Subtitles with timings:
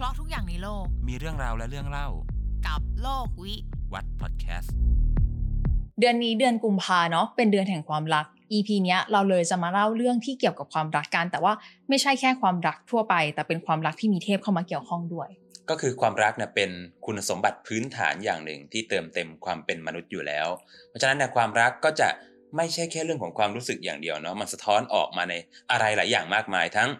[0.00, 2.08] เพราะทุกอย่างในโลกมีเรื่องราวและเรื่องเล่า
[2.66, 3.54] กับโลกวิ
[3.92, 4.74] วัดพอดแคสต์
[6.00, 11.52] เดือนนี้เดือนกุมภาเนาะเป็นเดือนแห่งความรัก EP เนี้ยเราเลยจะมาเล่าเรื่องที่เกี่ยวกับความรักกัน แต่ว่า
[11.88, 15.28] ไม่ใช่แค่ความรักทั่วไป แต่เป็นความรักที่มีเทพเข้ามาเกี่ยวข้องด้วย
[15.70, 16.70] ก็คือความรักเนี่ยเป็น
[17.06, 20.48] คุณสมบัติพื้นฐานอย่างหนึ่งที่เติมเต็มความเป็นมนุษย์อยู่แล้ว
[20.88, 22.08] เพราะฉะนั้นเนี่ยความรักก็จะ
[22.56, 25.34] ไม่ใช่แค่เรื่องของความรู้สึกอย่างเดียวเนาะมันสะท้อนออกมาใน
[25.70, 26.90] อะไรหลายอย่างมากมายทั้ง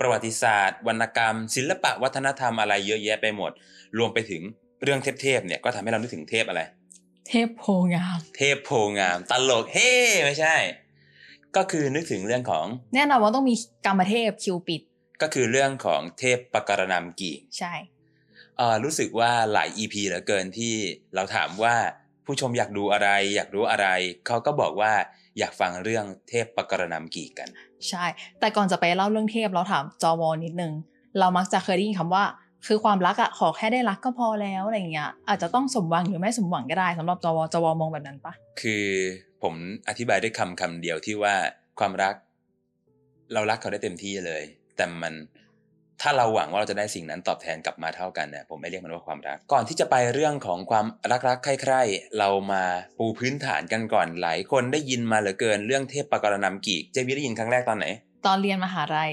[0.00, 3.52] ประวัติศาสตร์ วรรณกรรม ศิลปะวัฒนธรรมอะไรเยอะแยะไปหมด
[3.98, 4.42] รวมไปถึง
[4.82, 6.62] เรื่องเทพๆเนี่ยก็ทำให้เรานึกถึงเทพอะไร
[7.28, 7.64] เทพโพ
[7.94, 9.92] งาม เทพโพงาม ตลกเฮ้
[10.24, 10.56] ไม่ใช่
[11.56, 13.54] ก็คือนึกถึงเรื่องของแน่นอนว่าต้องมี
[13.86, 14.82] กรรมเทพคิวปิด
[15.22, 17.74] ก็คือเรื่องของเทพปกรณามกีใช่
[18.56, 20.74] เอ่อรู้สึกว่าหลาย EP เหลือเกินที่
[21.14, 21.74] เราถามว่า
[22.24, 23.88] ผู้ชมอยากดูอะไร อยากรู้อะไร
[24.26, 24.92] เขาก็บอกว่า
[25.38, 27.48] อยากฟังเรื่องเทพปกรณามกีกัน
[27.88, 28.04] ใช่
[28.40, 30.72] แต่ก่อนจะไปเล่าเรื่องเทพเราถามจอวอนิดนึง
[31.18, 32.24] เรามักจะเคยได้ยินคำว่า
[32.66, 38.84] คือความรักอะขอแค่ได้รักก็พอแล้วอะไรเงี้ยอาจจะต้องสมหวังหรือไม่สมหวังก็ได้สำหรับจอวอจอวอมองแบบนั้นปะคือ
[39.42, 39.54] ผม
[39.88, 41.34] อธิบายด้วยคำคำเดียวที่ว่า
[41.78, 42.14] ความรัก
[43.32, 44.42] เรารักเขาได้เต็มที่เลย
[44.76, 45.14] แต่มัน
[46.02, 52.62] ถ้าเราหวังว่าเราจะได้สิ่งนั้นตอบแทนกลับมาเท่ากันเนี่ยผมไม่เรียกมันว่าความรัก ก่อนที่จะไปเรื่องของความรักรักใคร่ๆเรามา
[52.98, 57.86] ปูพื้นฐานกันก่อนหลายคนได้ยินมาเหลือเกินเรื่องเทพปกรณามกีกเจวีได้ยินครั้งแรกตอนไหน
[58.26, 59.12] ตอนเรียนมหาลัย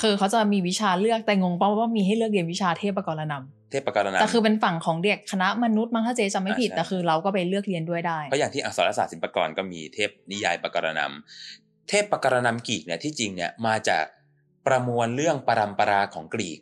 [0.00, 14.04] คือเขาจะมีวิชาเลือกแต่งงป้าว่ามีให้เลือกเรียนวิชาเทพประกรณำเทพปกรณามแต่คือเป็นฝั่งของเด็กคณะมนุษย์มั้งถ้าเจ๊จำไม่ผิดอ่าใช่แต่คือเราก็ไปเลือกเรียนด้วยได้ เพราะอย่างที่อักษรศาสตร์ศิลปากรก็มีเทพนิยายปกรณำเทพปกรณำกรีกเนี่ยที่จริงเนี่ยมาจาก
[14.66, 16.60] ประมวลเรื่องปรัมปราของกรีก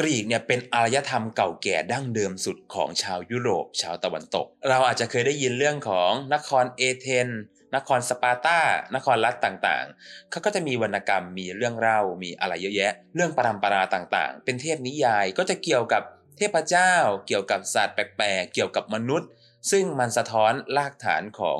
[0.00, 7.28] กรีกเนี่ยเป็นอารยธรรมเก่าแก่ดั้งเดิมสุดของชาวยุโรป ชาวตะวันตก เราอาจจะเคยได้ยินเรื่องของนครเอเธน
[7.74, 8.60] นครสปาร์ตา
[8.94, 16.02] นครรัฐต่างๆ เขาก็จะมีวรรณกรรม มีเรื่องเล่า มีอะไรเยอะแยะ เรื่องปรัมปราต่างๆ เป็นเทพนิยาย ก็จะเกี่ยวกับ
[16.36, 16.94] เทพเจ้า
[17.26, 19.28] เกี่ยวกับศาสตร์แปลกๆ เกี่ยวกับมนุษย์
[19.70, 21.58] ซึ่งมันสะท้อนรากฐานของ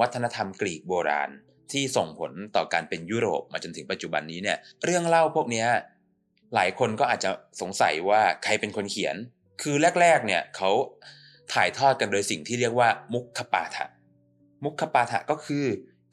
[0.00, 1.30] วัฒนธรรมกรีกโบราณ
[1.72, 5.68] ที่ส่งผลต่อการเป็นยุโรปมาจนถึงปัจจุบันนี้เนี่ย เรื่องเล่าพวกเนี้ย
[6.54, 7.30] หลายคนก็อาจจะ
[7.60, 9.16] สงสัยว่าใครเป็นคนเขียน
[9.62, 10.70] คือแรก ๆ เนี่ยเขา
[11.54, 13.86] ถ่ายทอดกันโดยสิ่งที่เรียกว่ามุขปาฐะ
[14.64, 15.64] มุขปาฐะก็คือ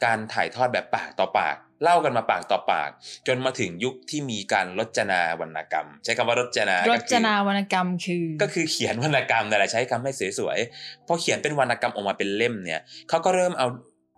[0.05, 2.89] การถ่ายทอดแบบปากต่อปาก เล่ากันมาปากต่อปาก
[3.27, 13.67] จนมาถึงยุคที่มีการรจนาวรรณกรรม ใช้คำว่ารจนารก็จคือนาวรรณกรรมคือ ก็คือเขียนวรรณกรรมนั่นแหละใช้คำให้สวยๆพอเขียนเป็นวรรณกรรมออกมาเป็นเล่มเนี่ยเขาก็เริ่มเอา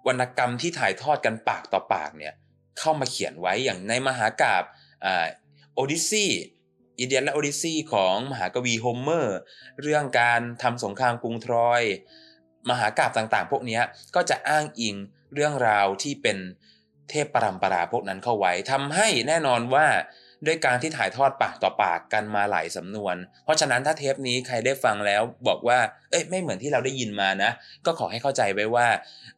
[0.07, 2.34] วรรณกรรมที่ถ่ายทอดกันปากต่อปากเนี่ย
[2.79, 4.63] เข้ามาเขียนไว้อย่างในมหากาบ
[5.75, 6.25] โอดิซี
[7.00, 9.38] อีเดียนและโอดิซีของมหากวีโฮเมอร์
[9.81, 11.81] เรื่องการทำสงครามกรุงทรอย
[12.69, 13.79] มหากาบต่างๆ พวกนี้
[14.16, 14.95] ก็จะอ้างอิง
[15.34, 16.38] เรื่องราวที่เป็น
[17.09, 19.88] เทพปรัมปราพวกนั้นเข้าไว้ทำให้แน่นอนว่า
[20.46, 25.79] ด้วยการที่ถ่ายทอดปากต่อปากกันมาหลายสำนวน เพราะฉะนั้นถ้าเทปนี้ใครได้ฟังแล้วบอกว่า
[26.12, 27.52] เอ้ยไม่เหมือนที่เราได้ยินมานะ
[27.85, 28.88] ก็ขอให้เข้าใจไว้ว่า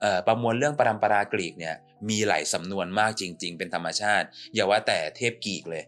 [0.01, 1.75] เอ่อประมวลเรื่องปรัมปรากรีกเนี่ย
[2.09, 5.83] มีหลายสำนวนมากจริง ๆ เป็นธรรมชาติ อย่าว่าแต่เทพกรีกเลย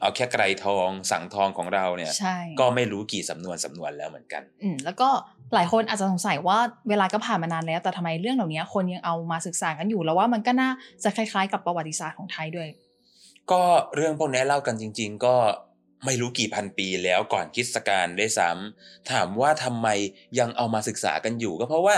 [0.00, 5.08] เอาแค่ไกรทอง สังทองของเราเนี่ยใช่ก็ไม่รู้กี่สำนวนสำนวนแล้วเหมือนกัน อืมแล้วก็
[5.54, 6.58] หลายคนอาจจะสงสัยว่า
[6.88, 10.70] เวลาก็ผ่านมานานแล้ว แต่ทำไมเรื่องเหล่านี้คนยังเอามาศึกษากันอยู่แล้วว่ามันก็น่า
[11.04, 12.68] จะคล้ายๆ กับประวัติศาสตร์ของไทยด้วย
[13.50, 13.62] ก็
[13.96, 15.36] เรื่องพวกนี้เล่ากันจริง ๆ ก็
[16.04, 19.88] ไม่รู้กี่พันปีแล้วก่อนคริสตกาลได้วยซ้ำถามว่าทำไม
[20.38, 21.96] ยังเอามาศึกษากันอยู่ก็เพราะว่า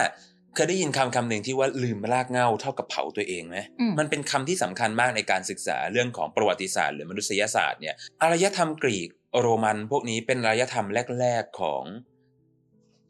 [0.54, 9.08] เคยได้ยินคำคำหนึ่งที่ว่าลืมรากเหง้าเท่ากับเผาตัวเองไหมอืมมันเป็นคำที่สำคัญมากในการศึกษาเรื่องของประวัติศาสตร์หรือมนุษยศาสตร์เนี่ยอารยธรรมกรีก
[9.40, 10.86] โรมันพวกนี้เป็นอารยธรรม
[11.20, 11.82] แรก ๆของ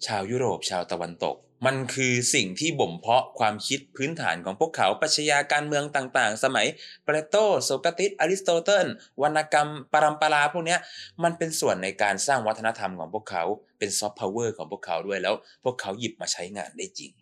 [0.07, 1.37] ชาวยุโรปชาวตะวันตก
[1.67, 6.67] มันคือสิ่งที่บ่มเพาะความคิดพื้นฐานของพวกเขาปรัชญาการเมืองต่างๆ สมัย
[7.05, 8.87] เพลโตโสกราตีสอริสโตเติล
[9.23, 10.81] วรรณกรรมปรัมปราพวกเนี้ย
[11.23, 13.45] มันเป็นส่วนในการสร้างวัฒนธรรมของพวกเขา
[13.79, 17.13] เป็นซอฟต์พาวเวอร์ของพวกเขาด้วยแล้ว พวกเขาหยิบมาใช้งานได้จริง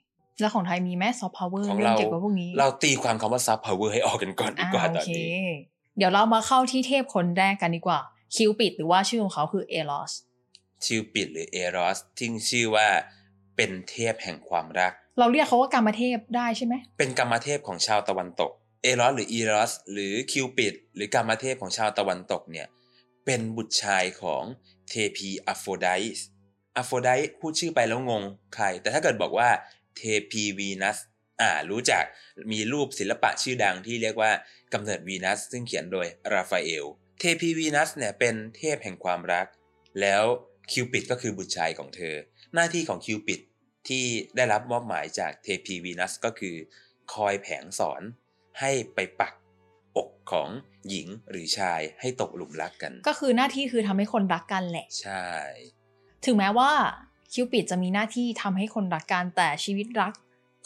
[0.41, 5.47] แล้วของไทยมีไหมซอฟต์พาวเวอร์ของเรื่องเราเกี่ยวกับพวกนี้ เราตีความคำว่าซอฟต์พาวเวอร์ให้ออกกันก่อนดีอ่ากว่าโอตอนเคนี้
[5.97, 8.01] เดี๋ยวเรามาเข้าที่เทพคนแรกกันดีกว่า
[8.35, 10.13] คิวปิดหรือว่าชื่อของเขาคือเอรอส
[10.87, 12.89] คิวปิดหรือเอรอสที่ชื่อว่า
[13.57, 18.51] เป็นเทพแห่งความรัก เราเรียกเขาว่ากามเทพได้ใช่ไหมเป็นกามเทพของชาวตะวันตก
[18.83, 22.67] เอรอสหรืออีรอสหรือคิวปิดหรือกามเทพของชาวตะวันตกเนี่ย
[23.25, 24.45] เป็นบุตรชายของ
[24.91, 26.27] เทพีอโฟรไดท์
[26.77, 28.23] อโฟรไดท์พูดชื่อไปแล้วงง
[28.55, 29.49] ใคร แต่ถ้าเกิดบอกว่า
[29.97, 30.99] เทพีวีนัส
[31.41, 32.05] อ่ารู้จัก
[32.53, 34.33] มีรูปศิลปะชื่อดังที่เรียกว่า
[34.73, 36.85] กำเนิดวีนัสซึ่งเขียนโดยราฟาเอล
[37.21, 39.47] เทพีวีนัสเนี่ยเป็นเทพแห่งความรัก
[40.01, 40.23] แล้ว
[40.71, 42.15] คิวปิดก็คือบุตรชายของเธอ
[42.55, 43.41] หน้าที่ของคิวปิด
[43.89, 44.05] ที่
[44.37, 46.57] ได้รับมอบหมายจากเทพีวีนัสก็คือ
[47.13, 48.03] คอยแผงสอน
[48.61, 49.33] ให้ไปปัก
[49.97, 50.49] อกของ
[50.89, 55.29] หญิงหรือชายให้ตกหลุมรักกัน ก็คือหน้าที่คือทำให้คนรักกันแหละ ใช่
[56.25, 56.71] ถึงแม้ว่า
[57.33, 60.15] คิวปิดจะมีหน้าที่ทำให้คนรักกันแต่ชีวิตรัก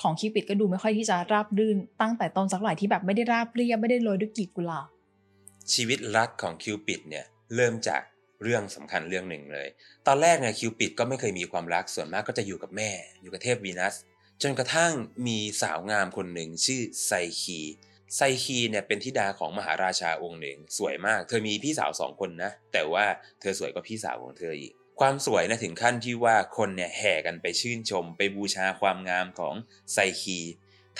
[0.00, 4.88] ของคิวปิดก็ดูไม่ค่อยที่จะราบรื่น ตั้งแต่ต้นสักหน่อยที่แบบไม่ได้ราบเรียบไม่ได้โรยด้วยกลีบกุหลาบ
[5.73, 8.03] ชีวิตรักของคิวปิดเนี่ยเริ่มจาก
[8.43, 9.69] เรื่องสำคัญเรื่องหนึ่งเลย
[10.06, 12.91] ตอนแรกเนี่ยคิวปิดก็ไม่เคยมีความรักส่วนมากก็จะอยู่กับแม่
[13.23, 13.94] อยู่กับเทพวีนัส
[14.43, 14.93] จนกระทั่ง
[15.27, 17.12] มีสาวงามคนหนึ่งชื่อไซ
[17.43, 17.61] คี
[18.17, 23.05] ไซคีเนี่ยเป็นธิดาของมหาราชาองค์หนึ่ง สวยมาก เธอมีพี่สาวสองคนนะ แต่ว่า
[23.41, 29.55] เธอสวยกว่าพี่สาวของเธออีก ความสวยนะถึงขั้นที่ว่าคนเนี่ยแห่กันไปชื่นชม ไปบูชาความงามของ
[29.93, 30.38] ไซคี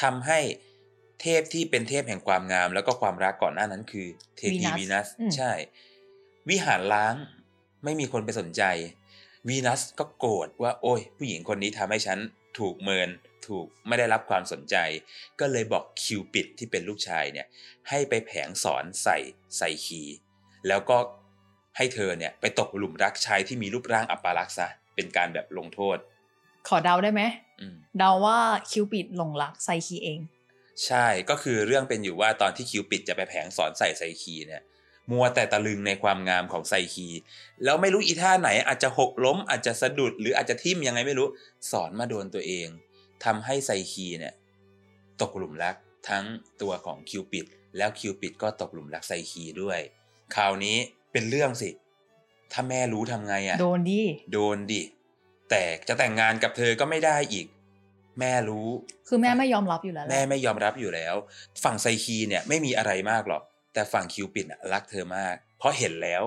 [0.03, 0.41] ทำให้
[1.23, 4.07] เทพที่เป็นเทพแห่งความงามแล้วก็ความรักก่อนหน้านั้นคือ
[4.37, 5.53] เทพี Venus วีนัสอืมใช่
[6.51, 7.15] วิหารล้าง
[7.85, 8.63] ไม่มีคนไปสนใจ
[9.49, 12.19] วีนัสก็โกรธว่าโอ้ย ผู้หญิงคนนี้ทำให้ฉัน
[12.59, 13.09] ถูกเมิน
[13.47, 14.77] ถูกไม่ได้รับความสนใจ
[15.41, 17.47] ก็เลยบอกคิวปิดที่เป็นลูกชายเนี่ย
[17.89, 19.19] ให้ไปแผงสอนใส่
[19.57, 20.03] ไซคี
[20.69, 20.99] แล้วก็
[21.77, 25.99] ให้เธอเนี่ยไปตกหลุมรักชายที่มีรูปร่างอัปลักษณ์ซะเป็นการแบบลงโทษ
[26.69, 27.23] ขอเดาได้ไหม
[27.61, 28.39] อืมเดาว่า
[28.71, 30.21] คิวปิดหลงรักไซคีเอง
[30.87, 34.63] ใช่ก็คือเรื่องเป็นอยู่ว่าตอนที่คิวปิดจะไปแผงสอนใส่ไซคีเนี่ย
[35.11, 37.09] มัวแต่ตะลึงในความงามของไซคี
[37.65, 41.29] แล้วไม่รู้อีท่าไหนอาจจะหกล้มอาจจะสะดุดหรืออาจจะทิ่มยังไงไม่รู้
[41.71, 42.69] สอนมาโดนตัวเอง
[43.25, 44.35] ทำให้ไซคีเนี่ย
[45.23, 45.77] ตกหลุมรัก
[46.09, 46.25] ทั้ง
[46.63, 49.81] ตัวของคิวปิด แล้วคิวปิดก็ตกหลุมรักไซคีด้วย
[50.35, 50.77] คราวนี้
[51.13, 51.71] เป็นเรื่องสิ
[52.53, 54.03] ถ้าแม่รู้ทำไงอะ่ะ โดนดิ
[54.33, 54.83] โดนดิ
[55.51, 57.47] แต่จะแต่งงานกับเธอก็ไม่ได้อีก
[58.21, 58.69] แม่รู้
[59.09, 61.15] คือแม่ไม่ยอมรับอยู่แล้วหละแม่ไม่ยอมรับอยู่แล้ว
[61.65, 63.43] ฝั่งไซคีเนี่ยไม่มีอะไรมากหรอก
[63.77, 66.23] แต่ฝั่งคิวปิดรักเธอมาก เพราะเห็นแล้ว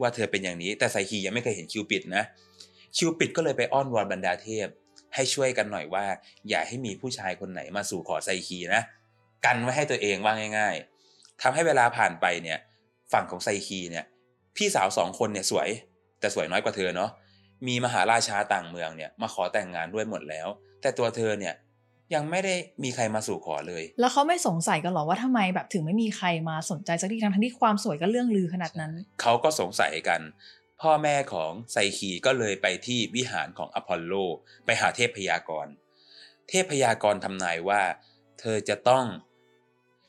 [0.00, 2.24] ว่าเธอเป็นอย่างนี้ แต่ไซคียังไม่เคยเห็นคิวปิดนะ
[2.96, 4.66] คิวปิดก็เลยไปอ้อนวอนบรรดาเทพ
[5.14, 6.04] ให้ช่วยกันหน่อยว่า
[6.48, 8.82] อย่าให้มีผู้ชายคนไหนมาสู่ขอไซคีนะ
[9.44, 10.74] กันไว้ให้ตัวเองว่าง่าย
[11.08, 12.58] ๆทำให้เวลาผ่านไปเนี่ย
[13.12, 14.04] ฝั่งของไซคีเนี่ย
[14.56, 15.68] พี่สาวสองคนเนี่ยสวย
[16.20, 17.10] แต่สวยน้อยกว่าเธอเนาะ
[17.68, 20.48] มีมหาราชาต่างเมืองเนี่ยมาขอแต่งงานด้วยหมดแล้ว
[20.80, 21.54] แต่ตัวเธอเนี่ย
[22.14, 30.20] ยังไม่ได้มีใครมาสู่ขอเลย แล้วเขาไม่สงสัยกันหรอว่าทำไมแบบถึงไม่มีใครมาสนใจสักทีทั้งๆที่ความสวยก็เรื่องลือขนาดนั้น เขาก็สงสัยกัน
[30.80, 34.12] พ่อแม่ของไซคีก็เลยไปที่วิหารของอพอลโล
[34.64, 35.72] ไปหาเทพพยากรณ์
[36.48, 37.82] เทพพยากรณ์ทำนายว่า
[38.40, 39.04] เธอจะต้อง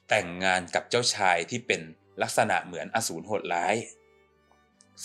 [0.10, 1.81] แต่งงานกับเจ้าชายที่เป็น
[2.22, 3.75] ลักษณะเหมือนอสูรโหดร้าย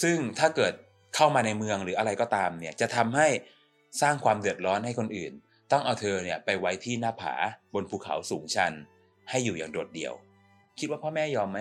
[0.03, 0.73] ซึ่งถ้าเกิด
[1.15, 3.29] เข้ามาในเมืองหรืออะไรก็ตามเนี่ยจะทำให้
[4.01, 5.33] สร้างความเดือดร้อนให้คนอื่น
[5.75, 7.35] ต้องเอาเธอเนี่ยไปไว้ที่หน้าผา
[7.75, 8.73] บนภูเขาสูงชัน
[9.31, 10.15] ให้อยู่อย่างโดดเดี่ยว
[10.79, 11.59] คิดว่าพ่อแม่ยอมไหม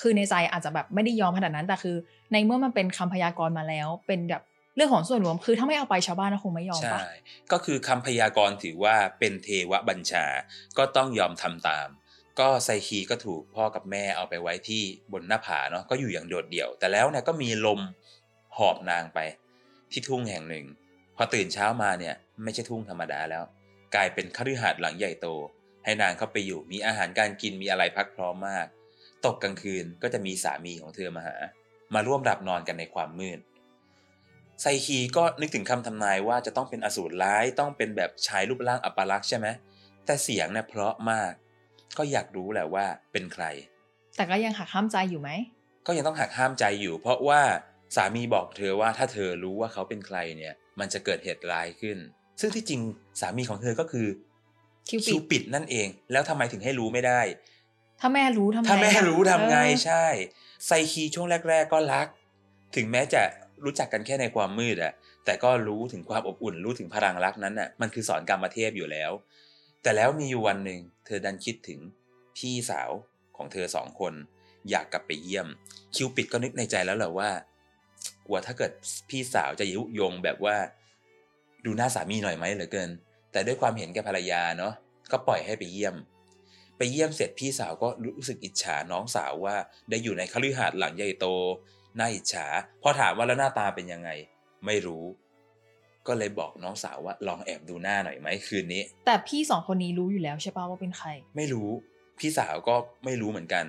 [0.00, 1.96] คือในใจอาจจะแบบไม่ได้ยอมขนาดนั้นแต่คือ
[2.32, 4.42] ในเมื่อมันเป็นคำพยากรณ์มาแล้ว เป็นแบบ
[4.76, 7.00] เรื่องของส่วนรวมคือถ้าไม่เอาไปชาวบ้านก็คงไม่ยอมใช่ปะ
[7.52, 10.24] ก็คือคำพยากรณ์ถือว่าเป็นเทวบัญชา
[10.78, 11.88] ก็ต้องยอมทำตาม
[12.40, 17.80] ก็ไซคีก็ถูกพ่อกับแม่เอาไปไว้ที่บนหน้าผาเนาะก็อยู่อย่างโดดเดี่ยว แต่แล้วเนี่ยก็มีลม
[18.56, 19.18] หอบนางไป
[19.90, 20.64] ที่ทุ่งแห่งหนึ่ง
[21.16, 23.44] พอตื่นเช้ามาเนี่ย ไม่ใช่ทุ่งธรรมดาแล้ว
[23.94, 25.28] กลายเป็นคฤหาสน์หลังใหญ่โต
[25.84, 28.66] ให้นางเข้าไปอยู่มีอาหารการกินมีอะไรพักพร้อมมาก
[29.24, 31.36] ตกกลางคืนก็จะมีสามีของเธอมาหา
[31.94, 33.40] มาร่วมหลับนอนกันในความมืด
[34.60, 39.46] ไซคีก็นึกถึงคำทำนายว่าจะต้องเป็นอสูรร้ายต้องเป็นแบบชายรูปร่างอัปลักษณ์ใช่ไหม
[40.06, 41.32] แต่เสียงเนี่ยเพราะมาก
[41.98, 43.44] ก็อยากรู้แหละว่าเป็นใคร
[44.16, 45.30] แต่ก็ยังหักห้ามใจอยู่ไหม
[45.86, 47.40] ก็ยังต้องหักห้ามใจอยู่ เพราะว่า
[47.96, 51.98] สามีบอกเธอว่าถ้าเธอรู้ว่าเขาเป็นใครเนี่ย มันจะเกิดเหตุร้ายขึ้น
[52.40, 52.80] ซึ่งที่จริง
[53.20, 54.06] สามีของเธอก็คือ
[54.88, 57.20] คิวปิดคิวปิดนั่นเอง แล้วทำไมถึงให้รู้ไม่ได้
[58.00, 60.06] ถ้าแม่รู้ทำไงถ้าแม่รู้ทำไงเออใช่
[60.66, 62.06] ไซคีช่วงแรก ๆ ก็รัก
[62.76, 63.22] ถึงแม้จะ
[63.64, 64.92] รู้จักกันแค่ในความมืดอะ
[65.24, 69.10] แต่ก็รู้ถึงความอบอุ่นรู้ถึงพลังรักนั้นอะมันคือสอนกรรมเทพอยู่แล้ว
[69.82, 71.80] แต่แล้วมีอยู่วันหนึ่งเธอดันคิดถึง
[72.36, 72.90] พี่สาว
[73.36, 74.12] ของเธอสองคน
[74.70, 75.46] อยากกลับไปเยี่ยม
[75.94, 77.30] คิวปิดก็นึกในใจแล้วแหละว่า
[78.26, 78.72] กลัวถ้าเกิด
[79.10, 80.56] พี่สาวจะยุยงแบบว่า
[81.64, 82.90] ดูหน้าสามีหน่อยไหมเหลือเกิน
[83.32, 84.72] แต่ด้วยความเห็นแก่ภรรยาเนาะ
[85.12, 85.94] ก็ปล่อยให้ไปเยี่ยม
[86.78, 89.56] ไปเยี่ยมเสร็จพี่สาวก็รู้สึกอิจฉาน้องสาวว่า
[89.90, 91.26] ได้อยู่ในคฤหาสน์หลังใหญ่โต
[91.98, 92.46] น่าอิจฉา
[92.82, 94.10] พอถามว่าแล้วหน้าตาเป็นยังไง
[94.66, 95.04] ไม่รู้
[96.06, 101.70] ก็เลยบอกน้องสาวว่าลองแอบดูหน้าหน่อยไหมคืนนี้ แต่พี่สองคนนี้รู้อยู่แล้วใช่ป่าว่าเป็นใคร ไม่รู้
[102.18, 103.64] พี่สาวก็ไม่รู้เหมือนกัน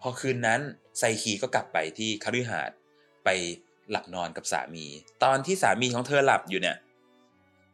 [0.00, 0.60] พอคืนนั้น
[0.98, 2.76] ไซคีก็กลับไปที่คฤหาสน์
[3.24, 3.28] ไป
[3.90, 4.86] หลับนอนกับสามี
[5.24, 6.76] ตอนที่สามีของเธอหลับอยู่เนี่ย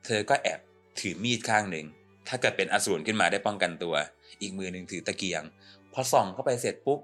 [0.05, 0.61] เธอก็แอบ
[1.01, 1.87] ถือมีดข้างหนึ่ง
[2.29, 3.95] ถ้าเกิดเป็นอสูรขึ้นมาได้ป้องกันตัว
[4.41, 5.43] อีกมือหนึ่งถือตะเกียง
[5.93, 7.01] พอส่องเข้าไปเสร็จปุ๊บ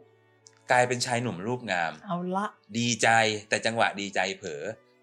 [0.71, 2.47] กลายเป็นชายหนุ่มรูปงาม เอาละ
[2.79, 3.09] ดีใจ
[3.49, 4.63] แต่จังหวะดีใจเผลอ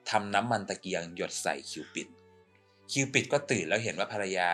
[0.10, 2.08] ทำน้ำมันตะเกียงหยดใส่คิวปิด
[2.92, 4.50] คิวปิดก็ตื่นแล้วเห็นว่าภรรยา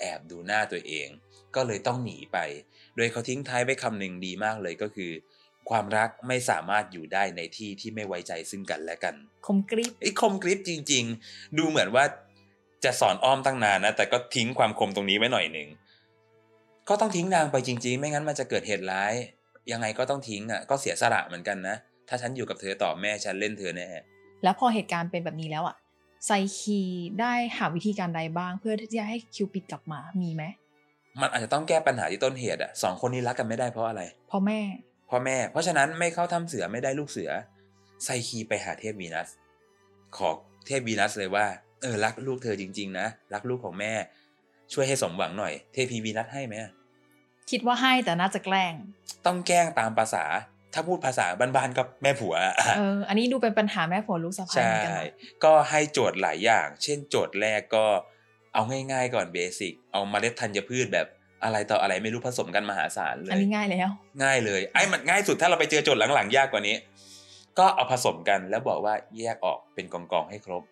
[0.00, 1.08] แอบดูหน้าตัวเอง
[1.54, 2.38] ก็เลยต้องหนีไป
[2.96, 5.12] โดยเขาทิ้งท้ายไว้คำหนึ่งดีมากเลยก็คือ
[5.70, 9.14] ความรักไม่สามารถอยู่ได้ในที่ที่ไม่ไว้ใจซึ่งกันและกัน
[9.46, 12.04] คมกริบไอ้คมกริบจริง ๆ ดูเหมือนว่า
[12.84, 15.68] จะสอนอ้อมตั้งนานนะแต่ก็ทิ้งความคมตรงนี้ไว้หน่อยหนึ่ง
[16.88, 19.12] ก็ต้องทิ้งนางไปจริง ๆ ไม่งั้นมันจะเกิดเหตุร้าย
[19.72, 21.76] ยังไงก็ต้องทิ้งอะก็เสียสละเหมือนกันนะ
[22.08, 23.88] ถ้าฉันอยู่กับเธอต่อแม่ฉันเล่นเธอแน่
[24.42, 25.76] แล้วพอเหตุการณ์เป็นแบบนี้แล้วอะ
[26.26, 26.80] ไซคี
[27.20, 30.44] ได้หาวิธีการใดบ้างเพื่อที่จะให้คิวปิดกลับมามีไหม
[31.20, 34.60] มันอาจจะต้องแก้ปัญหาที่ต้นเหตุอะสองคนนี้รักกันไม่ได้เพราะอะไรเพราะแม่
[35.10, 37.30] พ่อแม่ เพราะฉะนั้นไม่เข้าถ้ำเสือไม่ได้ลูกเสือ
[38.04, 39.28] ไซคีไปหาเทพวีนัส
[40.16, 40.30] ขอ
[40.66, 41.46] เทพวีนัสเลยว่า
[41.82, 43.92] เออรักลูกเธอจริง ๆ นะรักลูกของแม่
[44.72, 46.54] ช่วยให้สมหวังหน่อย เทพีวีนัสให้ไหม
[47.50, 48.74] คิดว่าให้แต่น่าจะแกล้ง
[49.26, 50.24] ต้องแกล้งตามภาษา
[50.74, 52.34] ถ้าพูดภาษาบ้านๆก็แม่ผัว
[52.76, 55.04] เอออันนี้ดูเป็นปัญหาแม่ผัวลูกสะใภ้ใช่เหมือนกันนะ
[55.44, 57.84] ก็ให้โจทย์หลายอย่าง เช่น โจทย์แรกก็
[58.54, 61.06] เอาง่าย ๆ ก่อนเบสิกเอาเมล็ดธัญพืชแบบ
[61.44, 63.88] อะไรต่ออะไรไม่รู้ผสมกันมหาศาลเลย อันนี้ง่ายแล้ว
[64.22, 66.76] ง่ายเลยไอ้มันง่ายสุดถ้าเราไปเจอโจทย์หลังๆยากกว่านี้
[67.58, 70.62] ก็เอาผสมกันแล้วบอกว่าแยกออกเป็นกองๆให้ครบ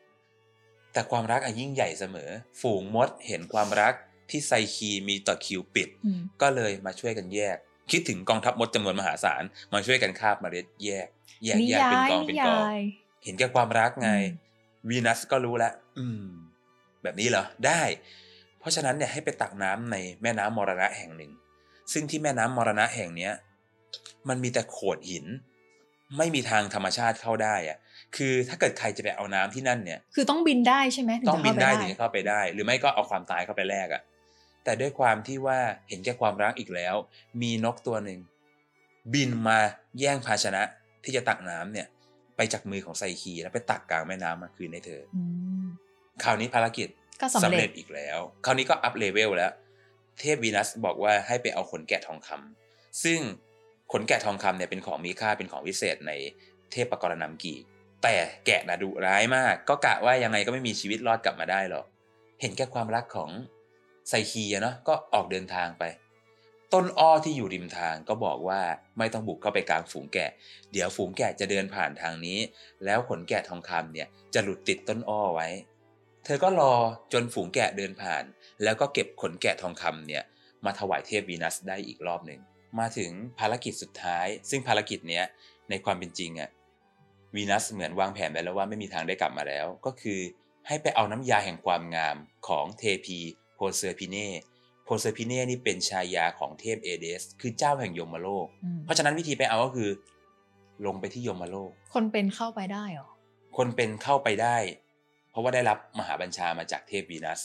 [0.94, 3.94] แต่ความรักอะยิ่งใหญ่เสมอ ฝูงมดเห็นความรัก
[4.30, 7.56] ที่ไซคีมีต่อคิวปิดอืมก็เลยมาช่วยกันแยก
[7.90, 11.08] คิดถึงกองทัพมดจำนวนมหาศาลมาช่วยกันคาบเมล็ดแยก
[11.44, 12.80] แยกนิแยกยาเป็นยกองนิเป็นกองยาย
[13.24, 14.36] เห็นแก่ความรักไงอื
[14.86, 16.24] มวีนัสก็รู้แล้วอืม
[17.02, 17.82] แบบนี้เหรอได้
[18.58, 21.32] เพราะฉะนั้นเนี่ยให้ไปตักน้ำในแม่น้ำมรณะแห่งหนึ่ง
[21.92, 23.32] ซึ่งที่แม่น้ำมรณะแห่งเนี้ย
[24.28, 25.26] มันมีแต่โขดหิน
[26.16, 27.78] ไม่มีทางธรรมชาติเข้าได้อะ
[28.16, 34.02] คือถ้าเกิดใครจะไปเอาน้ำที่นั่นเนี่ย คือต้องบินได้ใช่ไหมถึงจะบิเข้าไปได้ ต้องบินได้ถึงจะเข้าไปได้ หรือไม่ก็เอาความตายเข้าไปแลกอะ
[34.64, 36.94] แต่ด้วยความที่ว่าเห็นแก่ความรักอีกแล้ว
[37.42, 38.18] มีนกตัวหนึ่ง
[39.14, 39.58] บินมา
[40.00, 40.62] แย่งภาชนะ
[41.04, 41.86] ที่จะตักน้ำเนี่ย
[42.36, 45.22] ไปจากมือของไซคีแล้วไปตักกลางแม่น้ำมาคืนให้เธออื
[45.62, 45.64] ม
[46.22, 46.88] คราวนี้ภารกิจ
[47.20, 49.52] ก็สำเร็จอีกแล้ว คราวนี้ก็ up level แล้ว
[50.20, 53.20] เทพวีนัสบอกว่าให้ไปเอาขนแกะทองคำซึ่ง
[53.92, 56.12] ขนแกะทองคำเนี่ยเป็นของมีค่าเป็นของวิเศษใน
[56.72, 57.54] เทพปกรณำกี
[58.04, 61.86] แต่แกะน่ะดุร้ายมาก ก็กะว่ายังไงก็ไม่มีชีวิตรอดกลับมาได้หรอก
[62.40, 63.30] เห็นแก่ความรักของ
[64.08, 65.84] ไซคีเนาะก็ออกเดินทางไป
[66.72, 68.60] ต้นอ้อที่อยู่ริมทางก็บอกว่า
[68.98, 70.30] ไม่ต้องบุกเข้าไปกลางฝูงแกะ
[70.72, 72.38] เดี๋ยวฝูงแกะจะเดินผ่านทางนี้
[72.84, 75.48] แล้วขนแกะทองคำเนี่ยจะหลุดติดต้นอ้อไว้
[76.24, 76.74] เธอก็รอ
[77.12, 78.24] จนฝูงแกะเดินผ่าน
[78.62, 80.22] แล้วก็เก็บขนแกะทองคำเนี่ย
[80.64, 82.40] มาถวายเทพวีนัสได้อีกรอบหนึ่ง
[82.78, 85.24] มาถึงภารกิจสุดท้าย ซึ่งภารกิจเนี้ย
[85.70, 86.50] ในความเป็นจริงอะ
[87.34, 90.20] วีนัสเหมือนวางแผนไว้แล้วว่าไม่มีทางได้กลับมาแล้ว ก็คือ
[90.66, 92.16] ให้ไปเอาน้ำยาแห่งความงาม
[92.48, 93.18] ของเทพี
[93.54, 94.28] โพเซอร์พิเน่
[94.84, 99.90] โพเซอร์พิเน่นี่เป็นชายาของเทพเฮเดส คือเจ้าแห่งยมโลกอืมเพราะฉะนั้นวิธีไปเอาก็คือ
[100.86, 103.08] ลงไปที่ยมโลก คนเป็นเข้าไปได้เหรอ
[103.56, 104.56] คนเป็นเข้าไปได้
[105.30, 107.40] เพราะว่าได้รับมหาบัญชามาจากเทพวีนัส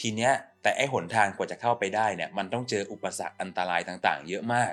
[0.00, 0.32] ทีเนี้ย
[0.62, 4.72] แต่ไอหนทางกว่าจะเข้าไปได้เนี่ยมันต้องเจออุปสรรคอันตรายต่างๆ เยอะมาก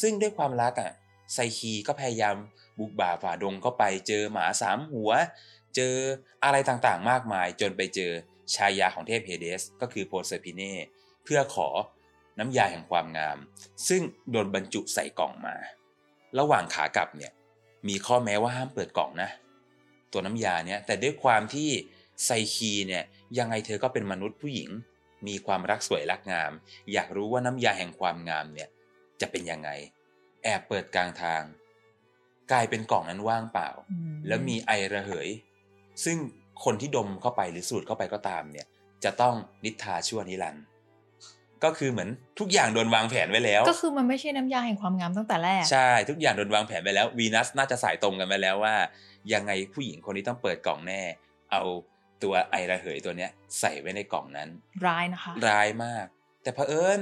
[0.00, 0.90] ซึ่งด้วยความรักอะ
[1.34, 2.34] ไซคีก็พยายาม
[2.78, 5.10] บุกบ่าฝ่าดงเข้าไปเจอหมาสามหัว
[5.76, 5.94] เจอ
[6.44, 8.12] อะไรต่างๆ มากมายจนไปเจอ
[8.54, 10.74] ชายาของเทพเฮเดส ก็คือโพเซพิเน่
[11.24, 11.68] เพื่อขอ
[12.38, 13.38] น้ำยาแห่งความงาม
[13.88, 15.56] ซึ่งโดนบรรจุใส่กล่องมา
[16.38, 17.32] ระหว่างขากลับเนี่ย
[17.88, 19.30] มีข้อแม้ว่าห้ามเปิดกล่องนะ
[20.12, 21.68] ตัวน้ำยาเนี่ยแต่ด้วยความที่
[22.24, 23.04] ไซคีเนี่ย
[23.38, 24.70] ยังไงเธอก็เป็นมนุษย์ผู้หญิง
[25.28, 26.52] มีความรักสวยรักงาม
[26.92, 28.68] อยากรู้ว่าน้ำยาแห่งความงามเนี่ย
[29.20, 29.70] จะเป็นยังไง
[30.44, 31.42] แอบเปิดกลางทาง
[32.52, 35.28] กลายเป็นกล่องนั้นว่างเปล่าอืมแล้วมีไอระเหย
[36.04, 36.16] ซึ่ง
[36.64, 38.66] คนที่ดมเข้าไปหรือสูดเข้าไปก็ตามเนี่ย
[39.04, 40.64] จะต้องนิทราชั่วนิรันดร์
[41.64, 48.74] ก็คือเหมือนทุกอย่างโดนวางแผนไว้แล้ว ก็คือมันไม่ใช่น้ำยาแห่งความงามตั้งแต่แรก ใช่ทุกอย่างโดนวางแผนไปแล้ววีนัสน่าจะสายตรงกันไปแล้วว่า
[49.32, 51.02] ยังไงผู้หญิงคนนี้ต้องเปิดกล่องแน่
[51.52, 51.62] เอา
[52.22, 54.48] ตัวไอระเหยตัวเนี้ย ใส่ไว้ในกล่องนั้น
[54.86, 56.06] ร้ายนะคะ ร้ายมาก
[56.42, 57.00] แต่เผอิญ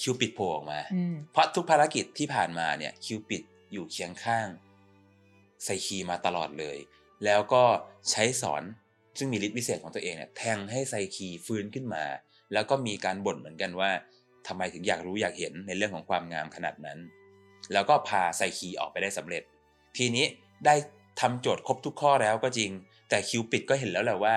[0.00, 3.42] คิวปิดโผล่ออกมาอืมเพราะทุกภารกิจที่ผ่านมาเนี่ยคิวปิด
[3.76, 4.48] อยู่เคียงข้าง
[5.64, 6.78] ไซคีมาตลอดเลย
[7.24, 7.64] แล้วก็
[8.10, 8.62] ใช้สอน
[9.18, 12.04] ซึ่งมีฤทธิ์วิเศษของตัวเองเนี่ยแทงให้ไซคีฟื้นขึ้นมา
[12.52, 13.90] แล้วก็มีการบ่นเหมือนกันว่า
[14.46, 16.98] ทำไมถึงอยากรู้อยากเห็นในเรื่องของความงามขนาดนั้น
[17.72, 19.42] แล้วก็พาไซคีออกไปได้สำเร็จ
[19.96, 20.26] ทีนี้
[20.66, 20.74] ได้
[21.20, 22.70] ทำโจทย์ครบทุกข้อแล้วก็จริง
[23.08, 24.36] แต่คิวปิดก็เห็นแล้วแหละว่า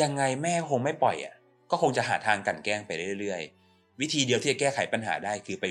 [0.00, 1.34] ยังไงแม่คงไม่ปล่อยอะ
[1.70, 5.64] ก็คงจะหาทางกลันแกล้งไปเรื่อยๆ วิธีเดียวที่จะแก้ไขปัญหาได้คือไป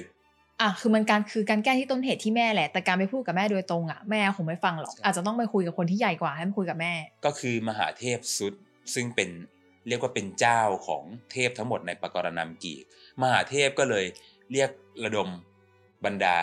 [0.62, 6.94] อะคือมันการคือการแก้ที่ต้นเหตุที่แม่แหละ แต่การไปพูดกับแม่โดยตรงอะแม่คงไม่ฟังหรอกใช่อาจจะต้องไปคุยกับคนที่ใหญ่กว่าให้มาคุยกับแม่
[7.26, 8.54] ก็คือมหาเทพสุด
[8.94, 9.30] ซึ่งเป็น
[9.88, 12.84] เรียกว่าเป็นเจ้าของเทพทั้งหมดในปกรณามกีก
[13.22, 14.06] มหาเทพก็เลย
[14.52, 14.70] เรียก
[15.04, 15.30] ระดม
[16.06, 16.36] บรรดา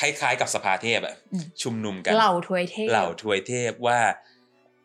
[0.00, 3.98] คล้ายๆ กับสภาเทพอะอืมชุมนุมกันเหล่าทวยเทพเหล่าทวยเทพว่า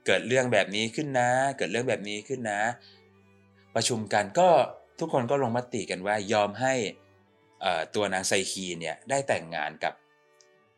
[0.05, 2.61] เกิดเรื่องแบบนี้ขึ้นนะ เกิดเรื่องแบบนี้ขึ้นนะ
[3.75, 4.49] ประชุมกันก็
[4.99, 7.08] ทุกคนก็ลงมติกันว่ายอมให้เอ่อ
[7.95, 9.93] ตัวนางไซคีเนี่ยได้แต่งงานกับ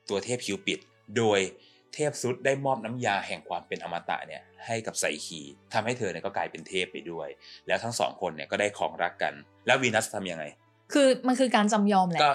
[0.09, 0.79] ตัวเทพคิวปิด
[1.17, 1.39] โดย
[1.93, 5.41] เทพซุสได้มอบน้ำยาแห่งความเป็นอมตะเนี่ยให้กับไซคี
[5.73, 7.27] ทำให้เธอเนี่ยก็กลายเป็นเทพไปด้วย
[7.67, 9.33] แล้วทั้งสองคนเนี่ยก็ได้ครองรักกัน
[9.65, 10.45] แล้ววีนัสทำยังไง
[10.93, 12.31] คือมันคือการจำยอมแหละก็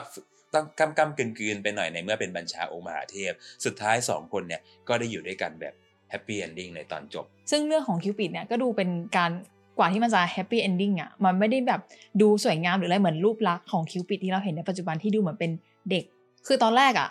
[0.54, 3.32] ต้องกล้ำกล้ำกลืนกลืนๆไปหน่อยในเมื่อเป็นบัญชาองค์มหาเทพ
[3.64, 5.74] สุดท้ายสองคนเนี่ยก็ได้อยู่ด้วยกันแบบ
[6.10, 9.30] happy ending ในตอนจบ ซึ่งเรื่องของคิวปิดเนี่ยก็ดูเป็นการ
[9.78, 11.80] กว่าที่มันจะ happy ending อะมันไม่ได้แบบ
[12.20, 15.50] ดูสวยงามหรืออะไรเหมือนรูปลักษณ์ของคิวปิดที่เราเห็นในปัจจุบันที่ดูเหมือนเป็น
[15.90, 16.04] เด็ก
[16.46, 17.08] คือตอนแรกอะ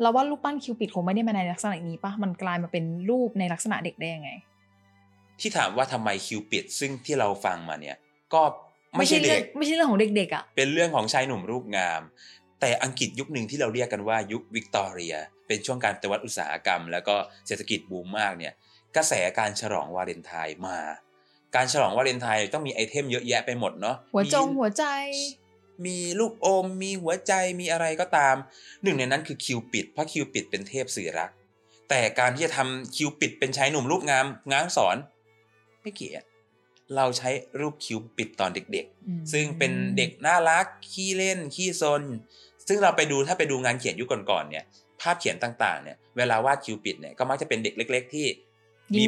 [0.00, 4.30] เราว่ารูปปั้นคิวปิดคงไม่ได้มาในลักษณะนี้ปะมันกลายมาเป็นรูปในลักษณะเด็กได้ยังไง
[5.40, 7.96] ที่ถามว่าทำไมคิวปิดซึ่งที่เราฟังมาเนี่ย
[8.34, 8.42] ก็
[8.98, 12.00] ไม่ใช่เรื่เด็กไม่ใช่เรื่องของเด็กๆอะเป็นเรื่องของชายหนุ่มรูปงาม
[12.60, 15.14] แต่อังกฤษยุคหนึ่งที่เราเรียกกันว่ายุควิกตอเรีย
[15.46, 18.52] เป็นช่วงการปฏิวัติอุตสาหกรรม แล้วก็เศรษฐกิจบูมมากเนี่ย
[18.96, 20.78] กระแสการฉลองวาเลนไทน์มา
[21.54, 24.84] การฉลองวาเลนไทน์ต้องมี item เยอะแยะไปหมดเนาะหัวจงมีหัวใจ
[25.86, 28.36] มีลูกอม มีหัวใจมีอะไรก็ตาม
[28.82, 31.30] หนึ่งในนั้นคือคิวปิดเพราะคิวปิดเป็นเทพสื่อรัก
[31.88, 34.96] แต่การที่จะทำคิวปิดเป็นชายหนุ่มรูปงามง้างสอน
[35.82, 36.22] ไม่เกี่ย
[36.96, 37.30] เราใช้
[37.60, 42.02] รูปคิวปิดตอนเด็กอืมๆซึ่งเป็นเด็กน่ารักขี้เล่นขี้ซน
[42.68, 44.64] ซึ่งเราไปดูถ้าไปดูงานเขียนยุคก่อนๆเนี่ย
[45.00, 48.53] ภาพเขียนต่างๆเนี่ยเวลาวาดคิวปิดเนี่ยก็มักจะเป็นเด็กเล็ก ๆ ที่ยิ้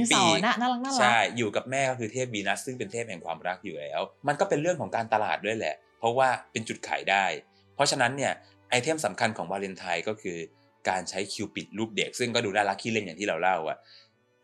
[0.01, 7.25] มสปีอกนน่ะน่ารักน่ารักใช่อยู่กับแม่ก็คือเทพวีนัสซึ่งเป็นเทพแห่งความรักอยู่แล้ว มันก็เป็นเรื่องของการตลาดด้วยแหละ เพราะว่าเป็นจุดขายได้
[7.75, 8.33] เพราะฉะนั้นเนี่ย
[8.71, 10.39] item สำคัญของวาเลนไทน์ก็คือ
[10.89, 13.79] การใช้คิวปิดรูปเด็ก ซึ่งก็ดูน่ารักขี้เล่นอย่างที่เราเล่าอะ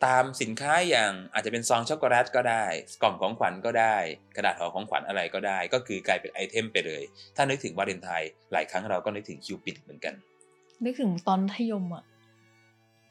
[0.04, 2.64] ตามสินค้าอย่างอาจจะเป็นซองช็อกโกแลตก็ได้
[3.02, 3.96] กล่องของขวัญก็ได้
[4.37, 7.02] กระดาษห่อของขวัญอะไรก็ได้ ก็คือกลายเป็น item ไปเลย
[7.37, 10.14] ถ้านึกถึงวาเลนไทน์หลายครั้งเราก็นึกถึงคิวปิดเหมือนกัน
[10.84, 12.04] นึกถึงตอนมัธยมอะ